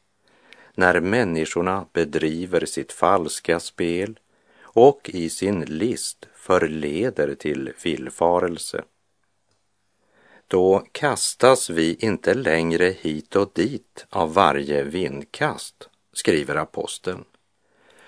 när 0.75 1.01
människorna 1.01 1.87
bedriver 1.93 2.67
sitt 2.67 2.93
falska 2.93 3.61
spel 3.61 4.19
och 4.63 5.11
i 5.13 5.31
sin 5.31 5.61
list 5.61 6.27
förleder 6.35 7.35
till 7.35 7.73
villfarelse. 7.83 8.85
Då 10.47 10.87
kastas 10.93 11.71
vi 11.71 11.95
inte 11.95 12.35
längre 12.35 12.95
hit 13.01 13.37
och 13.37 13.51
dit 13.55 14.07
av 14.11 14.35
varje 14.35 14.83
vindkast, 14.83 15.89
skriver 16.13 16.57
aposteln. 16.57 17.25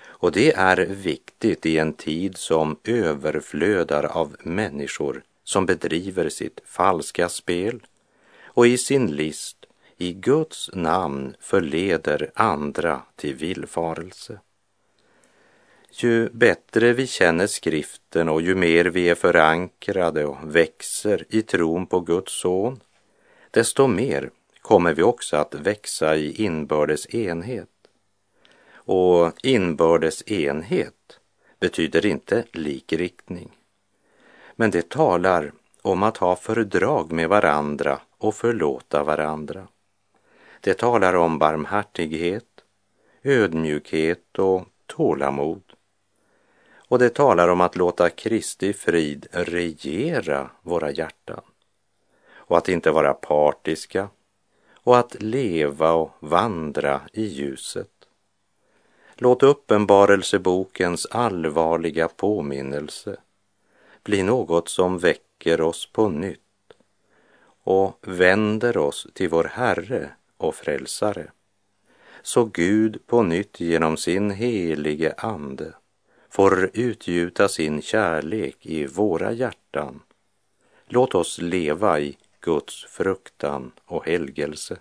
Och 0.02 0.32
det 0.32 0.52
är 0.52 0.76
viktigt 0.86 1.66
i 1.66 1.78
en 1.78 1.92
tid 1.92 2.36
som 2.36 2.76
överflödar 2.84 4.04
av 4.04 4.36
människor 4.40 5.22
som 5.44 5.66
bedriver 5.66 6.28
sitt 6.28 6.60
falska 6.64 7.28
spel 7.28 7.86
och 8.44 8.66
i 8.66 8.78
sin 8.78 9.06
list 9.06 9.66
i 9.96 10.12
Guds 10.12 10.70
namn 10.72 11.36
förleder 11.40 12.30
andra 12.34 13.02
till 13.16 13.34
villfarelse. 13.34 14.40
Ju 15.90 16.28
bättre 16.28 16.92
vi 16.92 17.06
känner 17.06 17.46
skriften 17.46 18.28
och 18.28 18.42
ju 18.42 18.54
mer 18.54 18.84
vi 18.84 19.08
är 19.08 19.14
förankrade 19.14 20.24
och 20.24 20.56
växer 20.56 21.24
i 21.28 21.42
tron 21.42 21.86
på 21.86 22.00
Guds 22.00 22.32
son, 22.32 22.80
desto 23.50 23.86
mer 23.86 24.30
kommer 24.60 24.94
vi 24.94 25.02
också 25.02 25.36
att 25.36 25.54
växa 25.54 26.16
i 26.16 26.44
inbördes 26.44 27.14
enhet. 27.14 27.68
Och 28.74 29.32
inbördes 29.42 30.28
enhet 30.30 31.20
betyder 31.60 32.06
inte 32.06 32.44
likriktning, 32.52 33.50
men 34.56 34.70
det 34.70 34.88
talar 34.88 35.52
om 35.82 36.02
att 36.02 36.16
ha 36.16 36.36
fördrag 36.36 37.12
med 37.12 37.28
varandra 37.28 38.00
och 38.18 38.34
förlåta 38.34 39.04
varandra. 39.04 39.68
Det 40.60 40.74
talar 40.74 41.14
om 41.14 41.38
barmhärtighet, 41.38 42.64
ödmjukhet 43.22 44.38
och 44.38 44.66
tålamod. 44.86 45.62
Och 46.88 46.98
det 46.98 47.14
talar 47.14 47.48
om 47.48 47.60
att 47.60 47.76
låta 47.76 48.10
Kristi 48.10 48.72
frid 48.72 49.26
regera 49.30 50.50
våra 50.62 50.90
hjärtan 50.90 51.40
och 52.34 52.58
att 52.58 52.68
inte 52.68 52.90
vara 52.90 53.14
partiska 53.14 54.08
och 54.74 54.98
att 54.98 55.22
leva 55.22 55.92
och 55.92 56.10
vandra 56.20 57.00
i 57.12 57.24
ljuset. 57.24 57.90
Låt 59.14 59.42
uppenbarelsebokens 59.42 61.06
allvarliga 61.06 62.08
påminnelse 62.08 63.16
bli 64.04 64.22
något 64.22 64.68
som 64.68 64.98
väcker 64.98 65.60
oss 65.60 65.92
på 65.92 66.08
nytt 66.08 66.40
och 67.64 67.98
vänder 68.02 68.76
oss 68.76 69.06
till 69.12 69.28
vår 69.28 69.44
Herre 69.44 70.10
och 70.36 70.54
Frälsare. 70.54 71.30
Så 72.22 72.44
Gud 72.44 73.06
på 73.06 73.22
nytt 73.22 73.60
genom 73.60 73.96
sin 73.96 74.30
helige 74.30 75.14
Ande 75.18 75.74
får 76.30 76.70
utgjuta 76.74 77.48
sin 77.48 77.82
kärlek 77.82 78.66
i 78.66 78.86
våra 78.86 79.32
hjärtan. 79.32 80.02
Låt 80.86 81.14
oss 81.14 81.38
leva 81.38 82.00
i 82.00 82.16
Guds 82.40 82.84
fruktan 82.84 83.72
och 83.84 84.06
helgelse. 84.06 84.76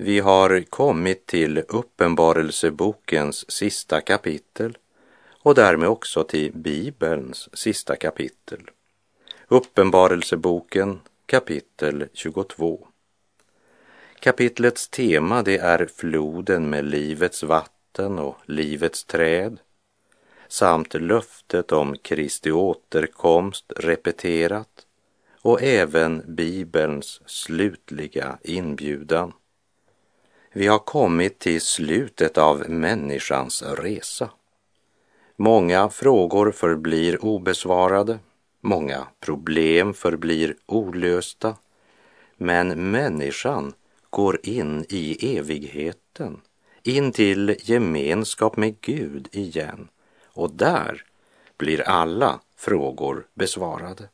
Vi 0.00 0.20
har 0.20 0.60
kommit 0.60 1.26
till 1.26 1.58
Uppenbarelsebokens 1.68 3.50
sista 3.50 4.00
kapitel 4.00 4.78
och 5.42 5.54
därmed 5.54 5.88
också 5.88 6.24
till 6.24 6.52
Bibelns 6.52 7.48
sista 7.52 7.96
kapitel. 7.96 8.70
Uppenbarelseboken 9.48 11.00
kapitel 11.26 12.08
22. 12.12 12.86
Kapitlets 14.20 14.88
tema 14.88 15.42
det 15.42 15.58
är 15.58 15.86
floden 15.86 16.70
med 16.70 16.84
livets 16.84 17.42
vatten 17.42 18.18
och 18.18 18.36
livets 18.44 19.04
träd 19.04 19.58
samt 20.48 20.94
löftet 20.94 21.72
om 21.72 21.96
Kristi 21.98 22.52
återkomst 22.52 23.72
repeterat 23.76 24.86
och 25.42 25.62
även 25.62 26.22
Bibelns 26.34 27.20
slutliga 27.26 28.38
inbjudan. 28.42 29.32
Vi 30.52 30.66
har 30.66 30.78
kommit 30.78 31.38
till 31.38 31.60
slutet 31.60 32.38
av 32.38 32.70
människans 32.70 33.62
resa. 33.62 34.30
Många 35.36 35.88
frågor 35.88 36.50
förblir 36.52 37.24
obesvarade, 37.24 38.18
många 38.60 39.06
problem 39.20 39.94
förblir 39.94 40.56
olösta, 40.66 41.56
men 42.36 42.90
människan 42.90 43.72
går 44.10 44.38
in 44.42 44.84
i 44.88 45.36
evigheten, 45.38 46.40
in 46.82 47.12
till 47.12 47.56
gemenskap 47.62 48.56
med 48.56 48.80
Gud 48.80 49.28
igen 49.32 49.88
och 50.24 50.50
där 50.52 51.04
blir 51.56 51.80
alla 51.80 52.40
frågor 52.56 53.26
besvarade. 53.34 54.08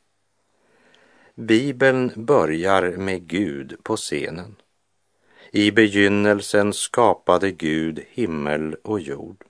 Bibeln 1.35 2.11
börjar 2.15 2.97
med 2.97 3.27
Gud 3.27 3.75
på 3.83 3.95
scenen 3.95 4.55
i 5.55 5.71
begynnelsen 5.71 6.73
skapade 6.73 7.51
Gud 7.51 8.05
himmel 8.09 8.75
och 8.83 8.99
jord. 8.99 9.43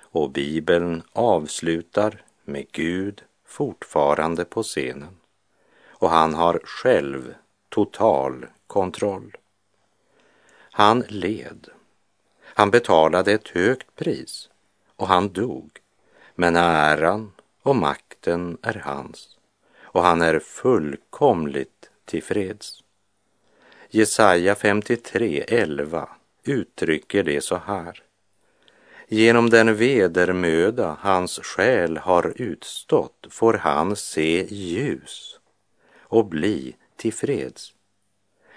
Och 0.00 0.30
Bibeln 0.30 1.02
avslutar 1.12 2.24
med 2.44 2.66
Gud 2.72 3.22
fortfarande 3.46 4.44
på 4.44 4.62
scenen. 4.62 5.16
Och 5.86 6.10
han 6.10 6.34
har 6.34 6.60
själv 6.64 7.34
total 7.68 8.46
kontroll. 8.66 9.36
Han 10.56 11.04
led. 11.08 11.68
Han 12.42 12.70
betalade 12.70 13.32
ett 13.32 13.48
högt 13.48 13.94
pris 13.94 14.50
och 14.96 15.08
han 15.08 15.32
dog. 15.32 15.70
Men 16.34 16.56
äran 16.56 17.32
och 17.62 17.76
makten 17.76 18.58
är 18.62 18.82
hans 18.84 19.38
och 19.80 20.02
han 20.02 20.22
är 20.22 20.38
fullkomligt 20.38 21.90
tillfreds. 22.04 22.81
Jesaja 23.94 24.54
53, 24.54 25.44
11 25.48 26.08
uttrycker 26.44 27.22
det 27.22 27.40
så 27.40 27.56
här. 27.56 28.02
Genom 29.08 29.50
den 29.50 29.76
vedermöda 29.76 30.96
hans 31.00 31.38
själ 31.42 31.96
har 31.96 32.32
utstått 32.36 33.26
får 33.30 33.54
han 33.54 33.96
se 33.96 34.46
ljus 34.54 35.38
och 36.00 36.26
bli 36.26 36.76
tillfreds. 36.96 37.72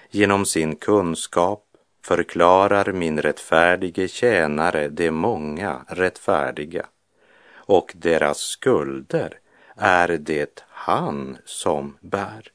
Genom 0.10 0.46
sin 0.46 0.76
kunskap 0.76 1.64
förklarar 2.04 2.92
min 2.92 3.22
rättfärdige 3.22 4.08
tjänare 4.08 4.88
de 4.88 5.12
många 5.12 5.86
rättfärdiga 5.88 6.86
och 7.56 7.92
deras 7.96 8.40
skulder 8.40 9.40
är 9.76 10.08
det 10.08 10.64
han 10.70 11.38
som 11.46 11.98
bär. 12.02 12.55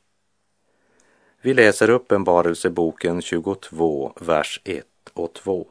Vi 1.43 1.55
läser 1.55 1.91
Uppenbarelseboken 1.91 3.23
22, 3.23 4.13
vers 4.21 4.61
1 4.65 4.87
och 5.13 5.33
2. 5.33 5.67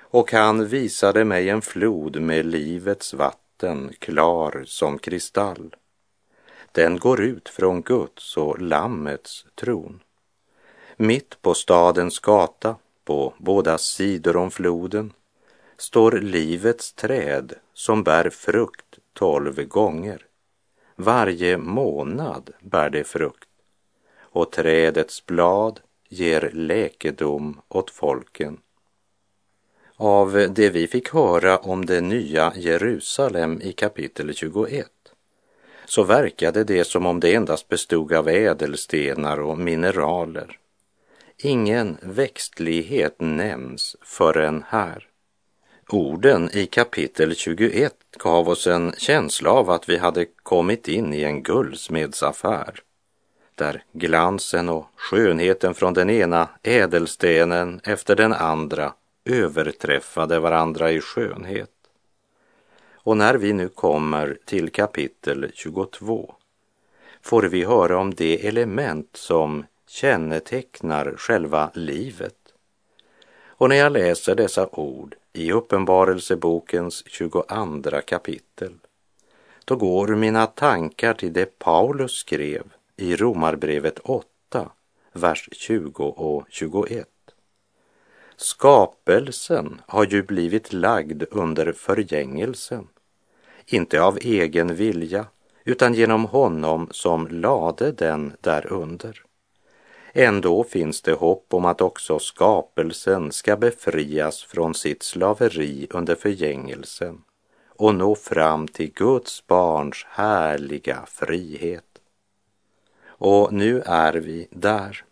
Och 0.00 0.32
han 0.32 0.66
visade 0.66 1.24
mig 1.24 1.48
en 1.48 1.62
flod 1.62 2.20
med 2.20 2.46
livets 2.46 3.14
vatten, 3.14 3.92
klar 3.98 4.62
som 4.66 4.98
kristall. 4.98 5.74
Den 6.72 6.98
går 6.98 7.20
ut 7.20 7.48
från 7.48 7.82
Guds 7.82 8.36
och 8.36 8.60
Lammets 8.62 9.46
tron. 9.54 10.00
Mitt 10.96 11.42
på 11.42 11.54
stadens 11.54 12.18
gata, 12.18 12.76
på 13.04 13.34
båda 13.38 13.78
sidor 13.78 14.36
om 14.36 14.50
floden, 14.50 15.12
står 15.76 16.12
livets 16.12 16.92
träd 16.92 17.52
som 17.74 18.02
bär 18.02 18.30
frukt 18.30 18.98
tolv 19.12 19.62
gånger. 19.68 20.26
Varje 20.96 21.58
månad 21.58 22.50
bär 22.60 22.90
det 22.90 23.04
frukt 23.04 23.45
och 24.36 24.52
trädets 24.52 25.26
blad 25.26 25.80
ger 26.08 26.50
läkedom 26.52 27.60
åt 27.68 27.90
folken. 27.90 28.58
Av 29.96 30.32
det 30.54 30.70
vi 30.70 30.86
fick 30.86 31.12
höra 31.12 31.58
om 31.58 31.86
det 31.86 32.00
nya 32.00 32.52
Jerusalem 32.56 33.60
i 33.62 33.72
kapitel 33.72 34.34
21 34.34 34.86
så 35.86 36.02
verkade 36.02 36.64
det 36.64 36.84
som 36.84 37.06
om 37.06 37.20
det 37.20 37.34
endast 37.34 37.68
bestod 37.68 38.12
av 38.12 38.28
ädelstenar 38.28 39.40
och 39.40 39.58
mineraler. 39.58 40.58
Ingen 41.38 41.98
växtlighet 42.02 43.20
nämns 43.20 43.96
förrän 44.02 44.64
här. 44.68 45.08
Orden 45.88 46.50
i 46.52 46.66
kapitel 46.66 47.34
21 47.34 47.94
gav 48.18 48.48
oss 48.48 48.66
en 48.66 48.92
känsla 48.98 49.50
av 49.50 49.70
att 49.70 49.88
vi 49.88 49.96
hade 49.96 50.26
kommit 50.42 50.88
in 50.88 51.14
i 51.14 51.22
en 51.22 51.42
guldsmedsaffär 51.42 52.82
där 53.56 53.84
glansen 53.92 54.68
och 54.68 54.86
skönheten 54.96 55.74
från 55.74 55.94
den 55.94 56.10
ena 56.10 56.48
ädelstenen 56.62 57.80
efter 57.84 58.16
den 58.16 58.32
andra 58.32 58.92
överträffade 59.24 60.38
varandra 60.38 60.90
i 60.90 61.00
skönhet. 61.00 61.70
Och 62.94 63.16
när 63.16 63.34
vi 63.34 63.52
nu 63.52 63.68
kommer 63.68 64.38
till 64.44 64.70
kapitel 64.70 65.50
22 65.54 66.34
får 67.22 67.42
vi 67.42 67.64
höra 67.64 67.98
om 67.98 68.14
de 68.14 68.48
element 68.48 69.10
som 69.12 69.64
kännetecknar 69.88 71.14
själva 71.16 71.70
livet. 71.74 72.34
Och 73.58 73.68
när 73.68 73.76
jag 73.76 73.92
läser 73.92 74.34
dessa 74.34 74.68
ord 74.72 75.14
i 75.32 75.52
Uppenbarelsebokens 75.52 77.04
22 77.06 77.42
kapitel, 78.06 78.72
då 79.64 79.76
går 79.76 80.08
mina 80.08 80.46
tankar 80.46 81.14
till 81.14 81.32
det 81.32 81.58
Paulus 81.58 82.12
skrev 82.12 82.62
i 82.96 83.16
Romarbrevet 83.16 83.98
8, 83.98 84.70
vers 85.12 85.48
20 85.52 86.04
och 86.04 86.46
21. 86.48 87.08
Skapelsen 88.36 89.80
har 89.86 90.06
ju 90.06 90.22
blivit 90.22 90.72
lagd 90.72 91.22
under 91.30 91.72
förgängelsen, 91.72 92.88
inte 93.66 94.02
av 94.02 94.18
egen 94.20 94.74
vilja, 94.74 95.26
utan 95.64 95.94
genom 95.94 96.24
honom 96.24 96.88
som 96.90 97.28
lade 97.28 97.92
den 97.92 98.32
därunder. 98.40 99.22
Ändå 100.12 100.64
finns 100.64 101.02
det 101.02 101.12
hopp 101.12 101.54
om 101.54 101.64
att 101.64 101.80
också 101.80 102.18
skapelsen 102.18 103.32
ska 103.32 103.56
befrias 103.56 104.42
från 104.42 104.74
sitt 104.74 105.02
slaveri 105.02 105.86
under 105.90 106.14
förgängelsen 106.14 107.22
och 107.68 107.94
nå 107.94 108.14
fram 108.14 108.68
till 108.68 108.92
Guds 108.92 109.46
barns 109.46 110.04
härliga 110.08 111.04
frihet. 111.06 111.95
Och 113.18 113.52
nu 113.52 113.82
är 113.86 114.12
vi 114.12 114.48
där. 114.50 115.04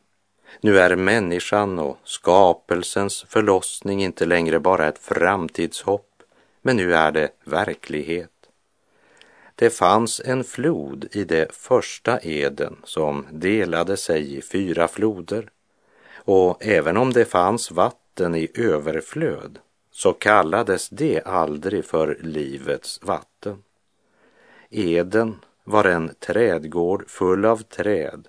Nu 0.60 0.78
är 0.78 0.96
människan 0.96 1.78
och 1.78 1.98
skapelsens 2.04 3.24
förlossning 3.28 4.02
inte 4.02 4.26
längre 4.26 4.60
bara 4.60 4.88
ett 4.88 4.98
framtidshopp, 4.98 6.22
men 6.62 6.76
nu 6.76 6.94
är 6.94 7.12
det 7.12 7.30
verklighet. 7.44 8.30
Det 9.54 9.70
fanns 9.70 10.20
en 10.24 10.44
flod 10.44 11.08
i 11.12 11.24
det 11.24 11.54
första 11.54 12.18
Eden 12.22 12.76
som 12.84 13.26
delade 13.30 13.96
sig 13.96 14.36
i 14.36 14.42
fyra 14.42 14.88
floder. 14.88 15.50
Och 16.14 16.64
även 16.64 16.96
om 16.96 17.12
det 17.12 17.24
fanns 17.24 17.70
vatten 17.70 18.34
i 18.34 18.48
överflöd 18.54 19.58
så 19.90 20.12
kallades 20.12 20.88
det 20.88 21.22
aldrig 21.26 21.84
för 21.84 22.18
livets 22.20 23.00
vatten. 23.02 23.62
Eden 24.70 25.36
var 25.64 25.84
en 25.84 26.14
trädgård 26.18 27.10
full 27.10 27.44
av 27.44 27.62
träd, 27.62 28.28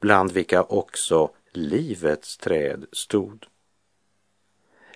bland 0.00 0.32
vilka 0.32 0.62
också 0.62 1.30
livets 1.52 2.36
träd 2.36 2.86
stod. 2.92 3.46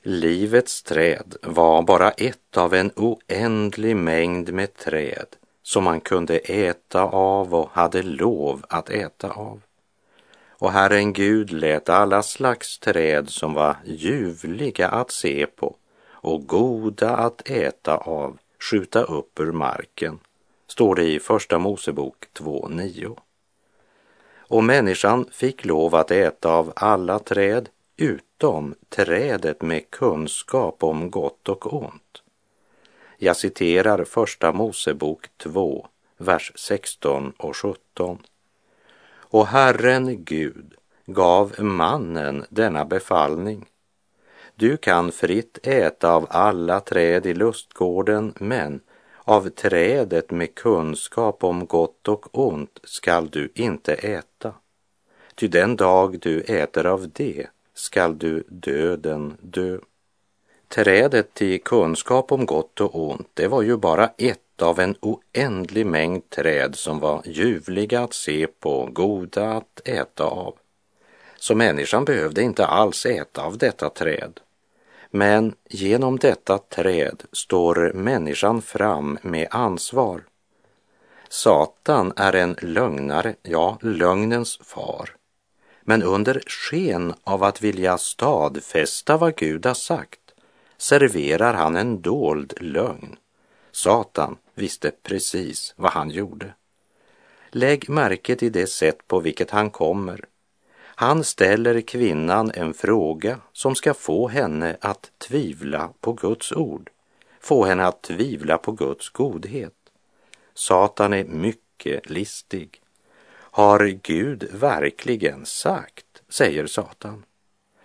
Livets 0.03 0.83
träd 0.83 1.37
var 1.43 1.83
bara 1.83 2.11
ett 2.11 2.57
av 2.57 2.75
en 2.75 2.91
oändlig 2.97 3.97
mängd 3.97 4.53
med 4.53 4.75
träd 4.75 5.27
som 5.63 5.85
man 5.85 6.01
kunde 6.01 6.39
äta 6.39 7.03
av 7.03 7.55
och 7.55 7.71
hade 7.71 8.03
lov 8.03 8.65
att 8.69 8.91
äta 8.91 9.31
av. 9.31 9.61
Och 10.49 10.73
Herren 10.73 11.13
Gud 11.13 11.51
lät 11.51 11.89
alla 11.89 12.23
slags 12.23 12.79
träd 12.79 13.31
som 13.31 13.55
var 13.55 13.77
ljuvliga 13.85 14.89
att 14.89 15.11
se 15.11 15.47
på 15.47 15.77
och 16.05 16.47
goda 16.47 17.17
att 17.17 17.51
äta 17.51 17.97
av 17.97 18.39
skjuta 18.71 19.03
upp 19.03 19.41
ur 19.41 19.53
marken, 19.53 20.19
står 20.73 20.95
det 20.95 21.05
i 21.05 21.21
Första 21.21 21.59
Mosebok 21.59 22.27
2.9. 22.35 23.17
Och 24.39 24.65
människan 24.65 25.27
fick 25.33 25.65
lov 25.65 25.95
att 25.95 26.11
äta 26.11 26.53
av 26.53 26.73
alla 26.77 27.19
träd 27.19 27.69
utom 27.97 28.75
trädet 28.89 29.63
med 29.63 29.91
kunskap 29.91 30.83
om 30.83 31.11
gott 31.11 31.49
och 31.49 31.73
ont. 31.73 32.23
Jag 33.19 33.37
citerar 33.37 34.05
Första 34.05 34.53
Mosebok 34.53 35.27
2, 35.37 35.87
vers 36.19 36.53
16 36.55 37.33
och 37.37 37.57
17. 37.57 38.19
Och 39.15 39.47
Herren 39.47 40.25
Gud 40.25 40.75
gav 41.07 41.55
mannen 41.59 42.45
denna 42.49 42.85
befallning. 42.85 43.67
Du 44.55 44.77
kan 44.77 45.13
fritt 45.13 45.59
äta 45.63 46.13
av 46.13 46.27
alla 46.31 46.81
träd 46.81 47.27
i 47.27 47.35
lustgården, 47.35 48.35
men 48.39 48.81
av 49.25 49.49
trädet 49.49 50.31
med 50.31 50.55
kunskap 50.55 51.45
om 51.45 51.67
gott 51.67 52.09
och 52.09 52.39
ont 52.39 52.81
skall 52.85 53.29
du 53.31 53.53
inte 53.55 53.95
äta. 53.95 54.55
Ty 55.35 55.49
den 55.49 55.77
dag 55.77 56.21
du 56.21 56.41
äter 56.41 56.87
av 56.87 57.11
det 57.13 57.47
skall 57.75 58.19
du 58.19 58.45
döden 58.49 59.37
dö. 59.41 59.79
Trädet 60.69 61.35
till 61.35 61.63
kunskap 61.63 62.33
om 62.33 62.47
gott 62.47 62.81
och 62.81 63.11
ont, 63.11 63.29
det 63.35 63.49
var 63.49 63.63
ju 63.63 63.77
bara 63.77 64.11
ett 64.19 64.63
av 64.63 64.81
en 64.81 64.97
oändlig 65.01 65.87
mängd 65.87 66.31
träd 66.31 66.75
som 66.75 67.01
var 67.01 67.23
ljuvliga 67.25 68.01
att 68.01 68.15
se 68.15 68.47
på, 68.47 68.89
goda 68.93 69.51
att 69.51 69.81
äta 69.85 70.25
av. 70.25 70.55
Så 71.37 71.55
människan 71.55 72.05
behövde 72.05 72.43
inte 72.43 72.67
alls 72.67 73.07
äta 73.07 73.43
av 73.43 73.59
detta 73.59 73.91
träd. 73.91 74.41
Men 75.15 75.55
genom 75.69 76.19
detta 76.19 76.59
träd 76.59 77.23
står 77.33 77.93
människan 77.95 78.63
fram 78.63 79.19
med 79.23 79.49
ansvar. 79.51 80.25
Satan 81.29 82.13
är 82.17 82.33
en 82.33 82.57
lögnare, 82.63 83.35
ja, 83.43 83.79
lögnens 83.81 84.59
far. 84.63 85.17
Men 85.83 86.03
under 86.03 86.43
sken 86.47 87.15
av 87.25 87.45
att 87.45 87.63
vilja 87.63 87.99
stadfästa 87.99 89.17
vad 89.17 89.37
Gud 89.37 89.67
har 89.67 89.75
sagt 89.75 90.21
serverar 90.79 91.55
han 91.55 91.77
en 91.77 92.03
dold 92.03 92.55
lögn. 92.61 93.17
Satan 93.73 94.37
visste 94.55 94.91
precis 95.03 95.75
vad 95.77 95.93
han 95.93 96.11
gjorde. 96.11 96.55
Lägg 97.51 97.89
märke 97.89 98.37
till 98.37 98.53
det 98.53 98.67
sätt 98.67 99.07
på 99.07 99.21
vilket 99.21 99.51
han 99.51 99.71
kommer. 99.71 100.25
Han 101.03 101.25
ställer 101.25 101.81
kvinnan 101.81 102.51
en 102.55 102.75
fråga 102.75 103.39
som 103.53 103.75
ska 103.75 103.95
få 103.95 104.29
henne 104.29 104.77
att 104.81 105.11
tvivla 105.19 105.91
på 106.01 106.13
Guds 106.13 106.53
ord, 106.53 106.91
få 107.41 107.65
henne 107.65 107.87
att 107.87 108.03
tvivla 108.03 108.59
på 108.59 108.73
Guds 108.73 109.11
godhet. 109.11 109.75
Satan 110.55 111.13
är 111.13 111.25
mycket 111.25 112.11
listig. 112.11 112.81
Har 113.35 113.87
Gud 113.87 114.49
verkligen 114.53 115.47
sagt, 115.47 116.23
säger 116.29 116.67
Satan. 116.67 117.25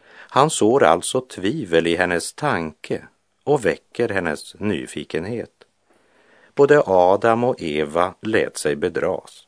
Han 0.10 0.50
sår 0.50 0.84
alltså 0.84 1.22
tvivel 1.22 1.88
i 1.88 1.96
hennes 1.96 2.34
tanke 2.34 3.08
och 3.44 3.66
väcker 3.66 4.10
hennes 4.10 4.56
nyfikenhet. 4.60 5.64
Både 6.56 6.84
Adam 6.86 7.44
och 7.44 7.62
Eva 7.62 8.14
lät 8.22 8.58
sig 8.58 8.76
bedras. 8.76 9.48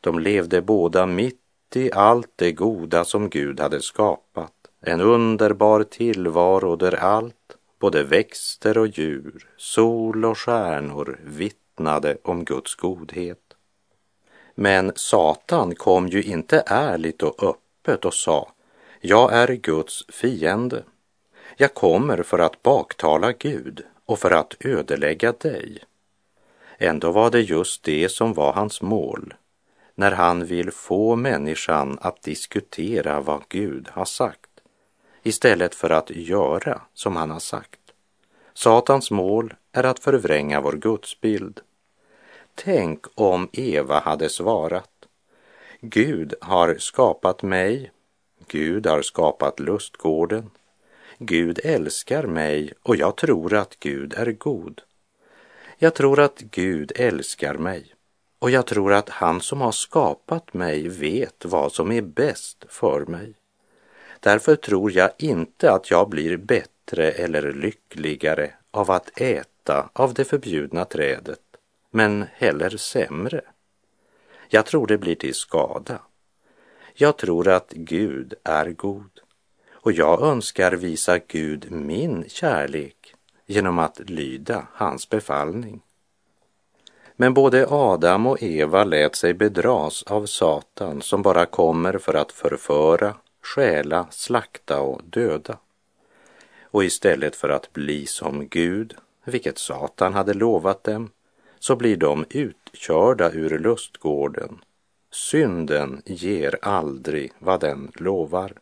De 0.00 0.18
levde 0.18 0.62
båda 0.62 1.06
mitt 1.06 1.47
i 1.76 1.92
allt 1.92 2.32
det 2.36 2.52
goda 2.52 3.04
som 3.04 3.30
Gud 3.30 3.60
hade 3.60 3.82
skapat. 3.82 4.52
En 4.80 5.00
underbar 5.00 5.82
tillvaro 5.82 6.76
där 6.76 6.94
allt, 6.94 7.56
både 7.78 8.02
växter 8.02 8.78
och 8.78 8.86
djur, 8.86 9.48
sol 9.56 10.24
och 10.24 10.38
stjärnor 10.38 11.20
vittnade 11.24 12.16
om 12.22 12.44
Guds 12.44 12.74
godhet. 12.74 13.38
Men 14.54 14.92
Satan 14.96 15.74
kom 15.74 16.08
ju 16.08 16.22
inte 16.22 16.62
ärligt 16.66 17.22
och 17.22 17.42
öppet 17.42 18.04
och 18.04 18.14
sa 18.14 18.52
jag 19.00 19.32
är 19.32 19.48
Guds 19.52 20.04
fiende. 20.08 20.82
Jag 21.56 21.74
kommer 21.74 22.22
för 22.22 22.38
att 22.38 22.62
baktala 22.62 23.32
Gud 23.32 23.84
och 24.04 24.18
för 24.18 24.30
att 24.30 24.54
ödelägga 24.60 25.32
dig. 25.32 25.78
Ändå 26.78 27.12
var 27.12 27.30
det 27.30 27.40
just 27.40 27.82
det 27.82 28.08
som 28.08 28.34
var 28.34 28.52
hans 28.52 28.82
mål 28.82 29.34
när 29.98 30.12
han 30.12 30.44
vill 30.44 30.70
få 30.70 31.16
människan 31.16 31.98
att 32.00 32.22
diskutera 32.22 33.20
vad 33.20 33.42
Gud 33.48 33.88
har 33.92 34.04
sagt 34.04 34.50
istället 35.22 35.74
för 35.74 35.90
att 35.90 36.10
göra 36.10 36.80
som 36.94 37.16
han 37.16 37.30
har 37.30 37.38
sagt. 37.38 37.80
Satans 38.54 39.10
mål 39.10 39.54
är 39.72 39.84
att 39.84 39.98
förvränga 39.98 40.60
vår 40.60 40.72
gudsbild. 40.72 41.60
Tänk 42.54 43.06
om 43.14 43.48
Eva 43.52 44.00
hade 44.00 44.28
svarat 44.28 44.90
Gud 45.80 46.34
har 46.40 46.76
skapat 46.78 47.42
mig 47.42 47.92
Gud 48.48 48.86
har 48.86 49.02
skapat 49.02 49.60
lustgården. 49.60 50.50
Gud 51.18 51.60
älskar 51.64 52.26
mig 52.26 52.72
och 52.82 52.96
jag 52.96 53.16
tror 53.16 53.54
att 53.54 53.76
Gud 53.80 54.14
är 54.14 54.32
god. 54.32 54.82
Jag 55.78 55.94
tror 55.94 56.20
att 56.20 56.38
Gud 56.38 56.92
älskar 56.96 57.54
mig 57.54 57.94
och 58.38 58.50
jag 58.50 58.66
tror 58.66 58.92
att 58.92 59.08
han 59.08 59.40
som 59.40 59.60
har 59.60 59.72
skapat 59.72 60.54
mig 60.54 60.88
vet 60.88 61.44
vad 61.44 61.72
som 61.72 61.92
är 61.92 62.02
bäst 62.02 62.64
för 62.68 63.06
mig. 63.06 63.34
Därför 64.20 64.56
tror 64.56 64.92
jag 64.92 65.10
inte 65.18 65.72
att 65.72 65.90
jag 65.90 66.08
blir 66.08 66.36
bättre 66.36 67.10
eller 67.10 67.52
lyckligare 67.52 68.50
av 68.70 68.90
att 68.90 69.20
äta 69.20 69.90
av 69.92 70.14
det 70.14 70.24
förbjudna 70.24 70.84
trädet, 70.84 71.40
men 71.90 72.24
heller 72.32 72.76
sämre. 72.76 73.40
Jag 74.48 74.66
tror 74.66 74.86
det 74.86 74.98
blir 74.98 75.14
till 75.14 75.34
skada. 75.34 76.02
Jag 76.94 77.16
tror 77.16 77.48
att 77.48 77.72
Gud 77.72 78.34
är 78.44 78.70
god 78.70 79.20
och 79.70 79.92
jag 79.92 80.22
önskar 80.22 80.72
visa 80.72 81.18
Gud 81.18 81.70
min 81.70 82.24
kärlek 82.28 83.14
genom 83.46 83.78
att 83.78 84.00
lyda 84.10 84.66
hans 84.72 85.08
befallning. 85.08 85.82
Men 87.20 87.34
både 87.34 87.66
Adam 87.68 88.26
och 88.26 88.42
Eva 88.42 88.84
lät 88.84 89.16
sig 89.16 89.34
bedras 89.34 90.02
av 90.02 90.26
Satan 90.26 91.02
som 91.02 91.22
bara 91.22 91.46
kommer 91.46 91.98
för 91.98 92.14
att 92.14 92.32
förföra, 92.32 93.14
stjäla, 93.42 94.06
slakta 94.10 94.80
och 94.80 95.00
döda. 95.04 95.58
Och 96.62 96.84
istället 96.84 97.36
för 97.36 97.48
att 97.48 97.72
bli 97.72 98.06
som 98.06 98.48
Gud, 98.48 98.94
vilket 99.24 99.58
Satan 99.58 100.14
hade 100.14 100.34
lovat 100.34 100.84
dem, 100.84 101.10
så 101.58 101.76
blir 101.76 101.96
de 101.96 102.24
utkörda 102.30 103.30
ur 103.32 103.58
lustgården 103.58 104.58
Synden 105.10 106.02
ger 106.04 106.58
aldrig 106.62 107.32
vad 107.38 107.60
den 107.60 107.92
lovar. 107.94 108.52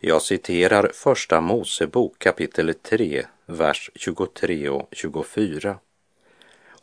Jag 0.00 0.22
citerar 0.22 0.90
Första 0.94 1.40
Mosebok 1.40 2.18
kapitel 2.18 2.74
3, 2.74 3.26
vers 3.46 3.90
23 3.94 4.68
och 4.68 4.88
24. 4.92 5.78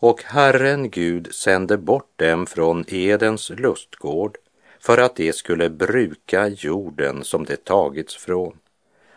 Och 0.02 0.24
Herren 0.24 0.90
Gud 0.90 1.34
sände 1.34 1.78
bort 1.78 2.12
dem 2.16 2.46
från 2.46 2.86
Edens 2.88 3.50
lustgård 3.50 4.38
för 4.80 4.98
att 4.98 5.16
de 5.16 5.34
skulle 5.34 5.70
bruka 5.70 6.48
jorden 6.48 7.24
som 7.24 7.46
det 7.46 7.66
tagits 7.66 8.16
från. 8.16 8.58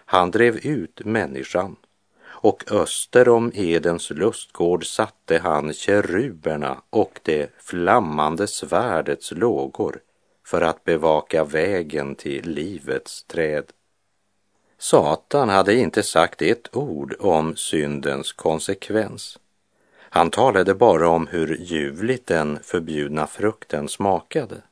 Han 0.05 0.31
drev 0.31 0.57
ut 0.57 1.05
människan 1.05 1.77
och 2.25 2.73
öster 2.73 3.29
om 3.29 3.53
Edens 3.55 4.11
lustgård 4.11 4.87
satte 4.87 5.39
han 5.39 5.73
keruberna 5.73 6.83
och 6.91 7.21
det 7.23 7.51
flammande 7.59 8.47
svärdets 8.47 9.33
lågor 9.33 10.01
för 10.47 10.61
att 10.61 10.85
bevaka 10.85 11.45
vägen 11.45 12.15
till 12.15 12.51
livets 12.51 13.25
träd. 13.25 13.65
Satan 14.79 15.49
hade 15.49 15.75
inte 15.75 16.03
sagt 16.03 16.43
ett 16.43 16.77
ord 16.77 17.15
om 17.21 17.57
syndens 17.57 18.33
konsekvens. 18.33 19.39
Han 20.15 20.31
talade 20.31 20.75
bara 20.75 21.09
om 21.09 21.27
hur 21.27 21.57
ljuvligt 21.57 22.27
den 22.27 22.59
förbjudna 22.63 23.27
frukten 23.27 23.89
smakade. 23.89 24.63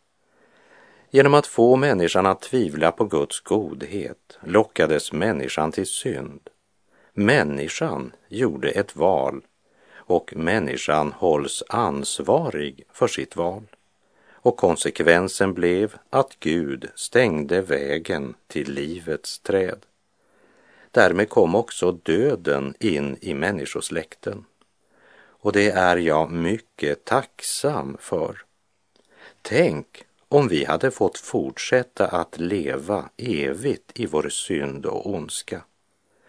Genom 1.10 1.34
att 1.34 1.46
få 1.46 1.76
människan 1.76 2.26
att 2.26 2.40
tvivla 2.40 2.92
på 2.92 3.04
Guds 3.04 3.40
godhet 3.40 4.38
lockades 4.44 5.12
människan 5.12 5.72
till 5.72 5.86
synd. 5.86 6.40
Människan 7.12 8.12
gjorde 8.28 8.70
ett 8.70 8.96
val 8.96 9.40
och 9.94 10.36
människan 10.36 11.12
hålls 11.12 11.62
ansvarig 11.68 12.84
för 12.92 13.06
sitt 13.06 13.36
val. 13.36 13.62
Och 14.32 14.56
konsekvensen 14.56 15.54
blev 15.54 15.94
att 16.10 16.36
Gud 16.40 16.88
stängde 16.94 17.62
vägen 17.62 18.34
till 18.46 18.72
livets 18.72 19.38
träd. 19.38 19.86
Därmed 20.90 21.28
kom 21.28 21.54
också 21.54 21.92
döden 21.92 22.74
in 22.80 23.16
i 23.20 23.34
människosläkten. 23.34 24.44
Och 25.40 25.52
det 25.52 25.70
är 25.70 25.96
jag 25.96 26.30
mycket 26.30 27.04
tacksam 27.04 27.96
för. 28.00 28.42
Tänk 29.42 29.86
om 30.28 30.48
vi 30.48 30.64
hade 30.64 30.90
fått 30.90 31.18
fortsätta 31.18 32.06
att 32.06 32.38
leva 32.38 33.08
evigt 33.16 33.92
i 33.94 34.06
vår 34.06 34.28
synd 34.28 34.86
och 34.86 35.06
ondska. 35.06 35.62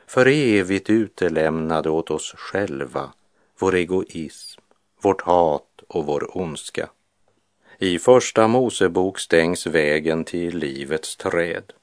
För 0.08 0.26
evigt 0.28 0.90
utelämnade 0.90 1.90
åt 1.90 2.12
oss 2.12 2.34
själva, 2.38 3.14
vår 3.60 3.76
egoism, 3.76 4.62
vårt 5.02 5.22
hat 5.22 5.82
och 5.88 6.06
vår 6.06 6.38
ondska. 6.38 6.90
I 7.78 8.00
Första 8.00 8.48
Mosebok 8.48 9.20
stängs 9.20 9.68
vägen 9.68 10.24
till 10.24 10.58
livets 10.58 11.18
träd. 11.18 11.74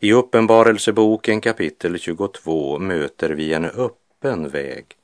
I 0.00 0.12
Uppenbarelseboken 0.12 1.40
kapitel 1.40 1.98
22 1.98 2.78
möter 2.78 3.30
vi 3.30 3.52
en 3.52 3.64
öppen 3.64 4.48
väg 4.48 4.96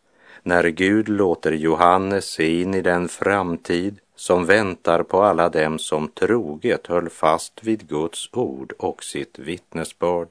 när 0.48 0.68
Gud 0.68 1.08
låter 1.08 1.52
Johannes 1.52 2.24
se 2.24 2.60
in 2.60 2.74
i 2.74 2.80
den 2.80 3.08
framtid 3.08 3.98
som 4.16 4.46
väntar 4.46 5.02
på 5.02 5.22
alla 5.22 5.48
dem 5.48 5.78
som 5.78 6.08
troget 6.08 6.86
höll 6.86 7.08
fast 7.08 7.64
vid 7.64 7.88
Guds 7.88 8.28
ord 8.32 8.72
och 8.78 9.04
sitt 9.04 9.38
vittnesbörd. 9.38 10.28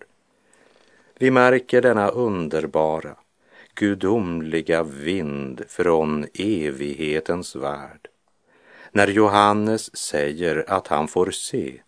Vi 1.20 1.32
märker 1.32 1.82
denna 1.82 2.08
underbara, 2.10 3.16
gudomliga 3.76 4.84
vind 4.84 5.64
från 5.68 6.26
evighetens 6.34 7.56
värld. 7.56 8.08
När 8.92 9.08
Johannes 9.08 9.98
säger 9.98 10.66
att 10.68 10.88
han 10.88 11.08
får 11.08 11.32
se 11.32 11.82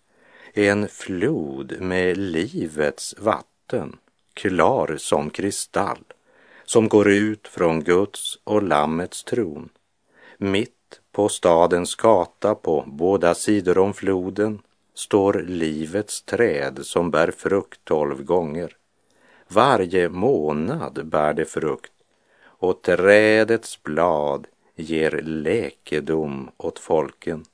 en 0.53 0.87
flod 0.87 1.81
med 1.81 2.17
livets 2.17 3.15
vatten, 3.19 3.97
klar 4.33 4.95
som 4.97 5.29
kristall, 5.29 6.03
som 6.69 6.87
går 6.87 7.09
ut 7.09 7.47
från 7.47 7.83
Guds 7.83 8.39
och 8.43 8.63
Lammets 8.63 9.23
tron. 9.23 9.69
Mitt 10.37 11.01
på 11.11 11.29
stadens 11.29 11.95
gata 11.95 12.55
på 12.55 12.83
båda 12.87 13.35
sidor 13.35 13.77
om 13.77 13.93
floden 13.93 14.61
står 14.93 15.33
livets 15.33 16.21
träd 16.21 16.79
som 16.81 17.11
bär 17.11 17.31
frukt 17.31 17.85
tolv 17.85 18.23
gånger. 18.23 18.77
Varje 19.47 20.09
månad 20.09 21.05
bär 21.05 21.33
det 21.33 21.45
frukt 21.45 21.93
och 22.41 22.81
trädets 22.81 23.83
blad 23.83 24.47
ger 24.75 25.21
läkedom 25.21 26.51
åt 26.57 26.79
folken. 26.79 27.45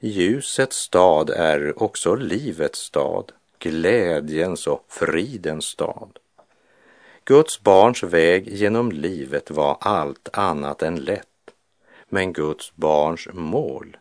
Ljusets 0.00 0.76
stad 0.76 1.30
är 1.30 1.82
också 1.82 2.14
livets 2.14 2.78
stad, 2.78 3.32
glädjens 3.58 4.66
och 4.66 4.84
fridens 4.88 5.64
stad. 5.64 6.18
Guds 7.30 7.62
barns 7.62 8.02
väg 8.02 8.48
genom 8.48 8.92
livet 8.92 9.50
var 9.50 9.76
allt 9.80 10.28
annat 10.32 10.82
än 10.82 10.96
lätt, 10.96 11.50
men 12.08 12.32
Guds 12.32 12.76
barns 12.76 13.28
mål 13.32 13.96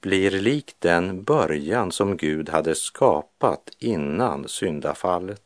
blir 0.00 0.30
lik 0.30 0.74
den 0.78 1.22
början 1.22 1.92
som 1.92 2.16
Gud 2.16 2.48
hade 2.48 2.74
skapat 2.74 3.70
innan 3.78 4.48
syndafallet. 4.48 5.42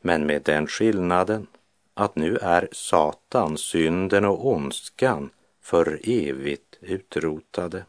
Men 0.00 0.26
med 0.26 0.42
den 0.42 0.66
skillnaden 0.66 1.46
att 1.94 2.16
nu 2.16 2.36
är 2.36 2.68
Satan, 2.72 3.58
synden 3.58 4.24
och 4.24 4.46
ondskan 4.46 5.30
för 5.62 6.00
evigt 6.04 6.78
utrotade. 6.80 7.84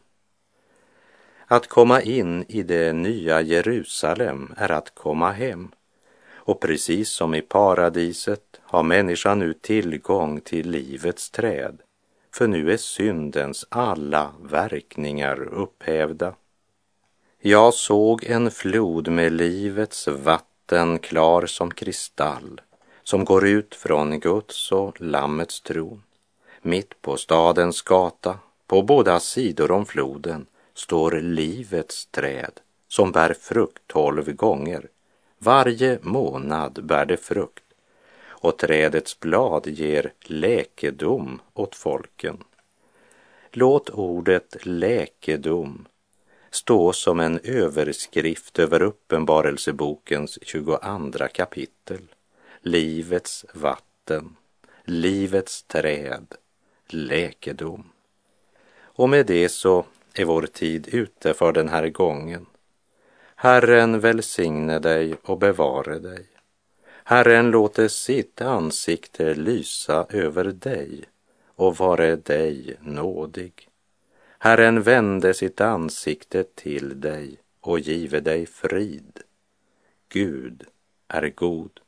Att 1.46 1.66
komma 1.66 2.02
in 2.02 2.44
i 2.48 2.62
det 2.62 2.92
nya 2.92 3.40
Jerusalem 3.40 4.54
är 4.56 4.72
att 4.72 4.94
komma 4.94 5.32
hem. 5.32 5.70
Och 6.46 6.60
precis 6.60 7.10
som 7.10 7.34
i 7.34 7.42
paradiset 7.42 8.60
har 8.62 8.82
människan 8.82 9.38
nu 9.38 9.54
tillgång 9.54 10.40
till 10.40 10.70
livets 10.70 11.30
träd, 11.30 11.78
för 12.34 12.46
nu 12.46 12.72
är 12.72 12.76
syndens 12.76 13.66
alla 13.68 14.32
verkningar 14.42 15.42
upphävda. 15.42 16.34
Jag 17.40 17.74
såg 17.74 18.24
en 18.24 18.50
flod 18.50 19.08
med 19.08 19.32
livets 19.32 20.08
vatten 20.08 20.98
klar 20.98 21.46
som 21.46 21.70
kristall, 21.70 22.60
som 23.02 23.24
går 23.24 23.46
ut 23.46 23.74
från 23.74 24.20
Guds 24.20 24.72
och 24.72 25.00
Lammets 25.00 25.60
tron. 25.60 26.02
Mitt 26.62 27.02
på 27.02 27.16
stadens 27.16 27.82
gata, 27.82 28.38
på 28.66 28.82
båda 28.82 29.20
sidor 29.20 29.70
om 29.70 29.86
floden, 29.86 30.46
står 30.74 31.20
livets 31.20 32.06
träd 32.06 32.52
som 32.88 33.12
bär 33.12 33.34
frukt 33.34 33.82
tolv 33.86 34.32
gånger. 34.32 34.88
Varje 35.38 35.98
månad 36.02 36.84
bär 36.84 37.06
det 37.06 37.16
frukt 37.16 37.64
och 38.46 38.58
trädets 38.58 39.20
blad 39.20 39.66
ger 39.66 40.12
läkedom 40.20 41.40
åt 41.54 41.74
folken. 41.74 42.44
Låt 43.50 43.90
ordet 43.90 44.56
läkedom 44.66 45.86
stå 46.50 46.92
som 46.92 47.20
en 47.20 47.40
överskrift 47.44 48.58
över 48.58 48.82
Uppenbarelsebokens 48.82 50.38
22 50.42 50.78
kapitel. 51.34 52.00
Livets 52.60 53.46
vatten, 53.54 54.36
livets 54.84 55.62
träd, 55.62 56.26
läkedom. 56.88 57.90
Och 58.78 59.08
med 59.08 59.26
det 59.26 59.48
så 59.48 59.84
är 60.14 60.24
vår 60.24 60.46
tid 60.46 60.88
ute 60.92 61.34
för 61.34 61.52
den 61.52 61.68
här 61.68 61.88
gången. 61.88 62.46
Herren 63.38 64.00
välsigne 64.00 64.78
dig 64.78 65.14
och 65.22 65.38
bevare 65.38 65.98
dig. 65.98 66.26
Herren 67.04 67.50
låte 67.50 67.88
sitt 67.88 68.40
ansikte 68.40 69.34
lysa 69.34 70.06
över 70.10 70.44
dig 70.44 71.04
och 71.46 71.76
vare 71.76 72.16
dig 72.16 72.76
nådig. 72.80 73.68
Herren 74.38 74.82
vände 74.82 75.34
sitt 75.34 75.60
ansikte 75.60 76.44
till 76.44 77.00
dig 77.00 77.38
och 77.60 77.78
give 77.78 78.20
dig 78.20 78.46
frid. 78.46 79.20
Gud 80.08 80.64
är 81.08 81.28
god. 81.28 81.80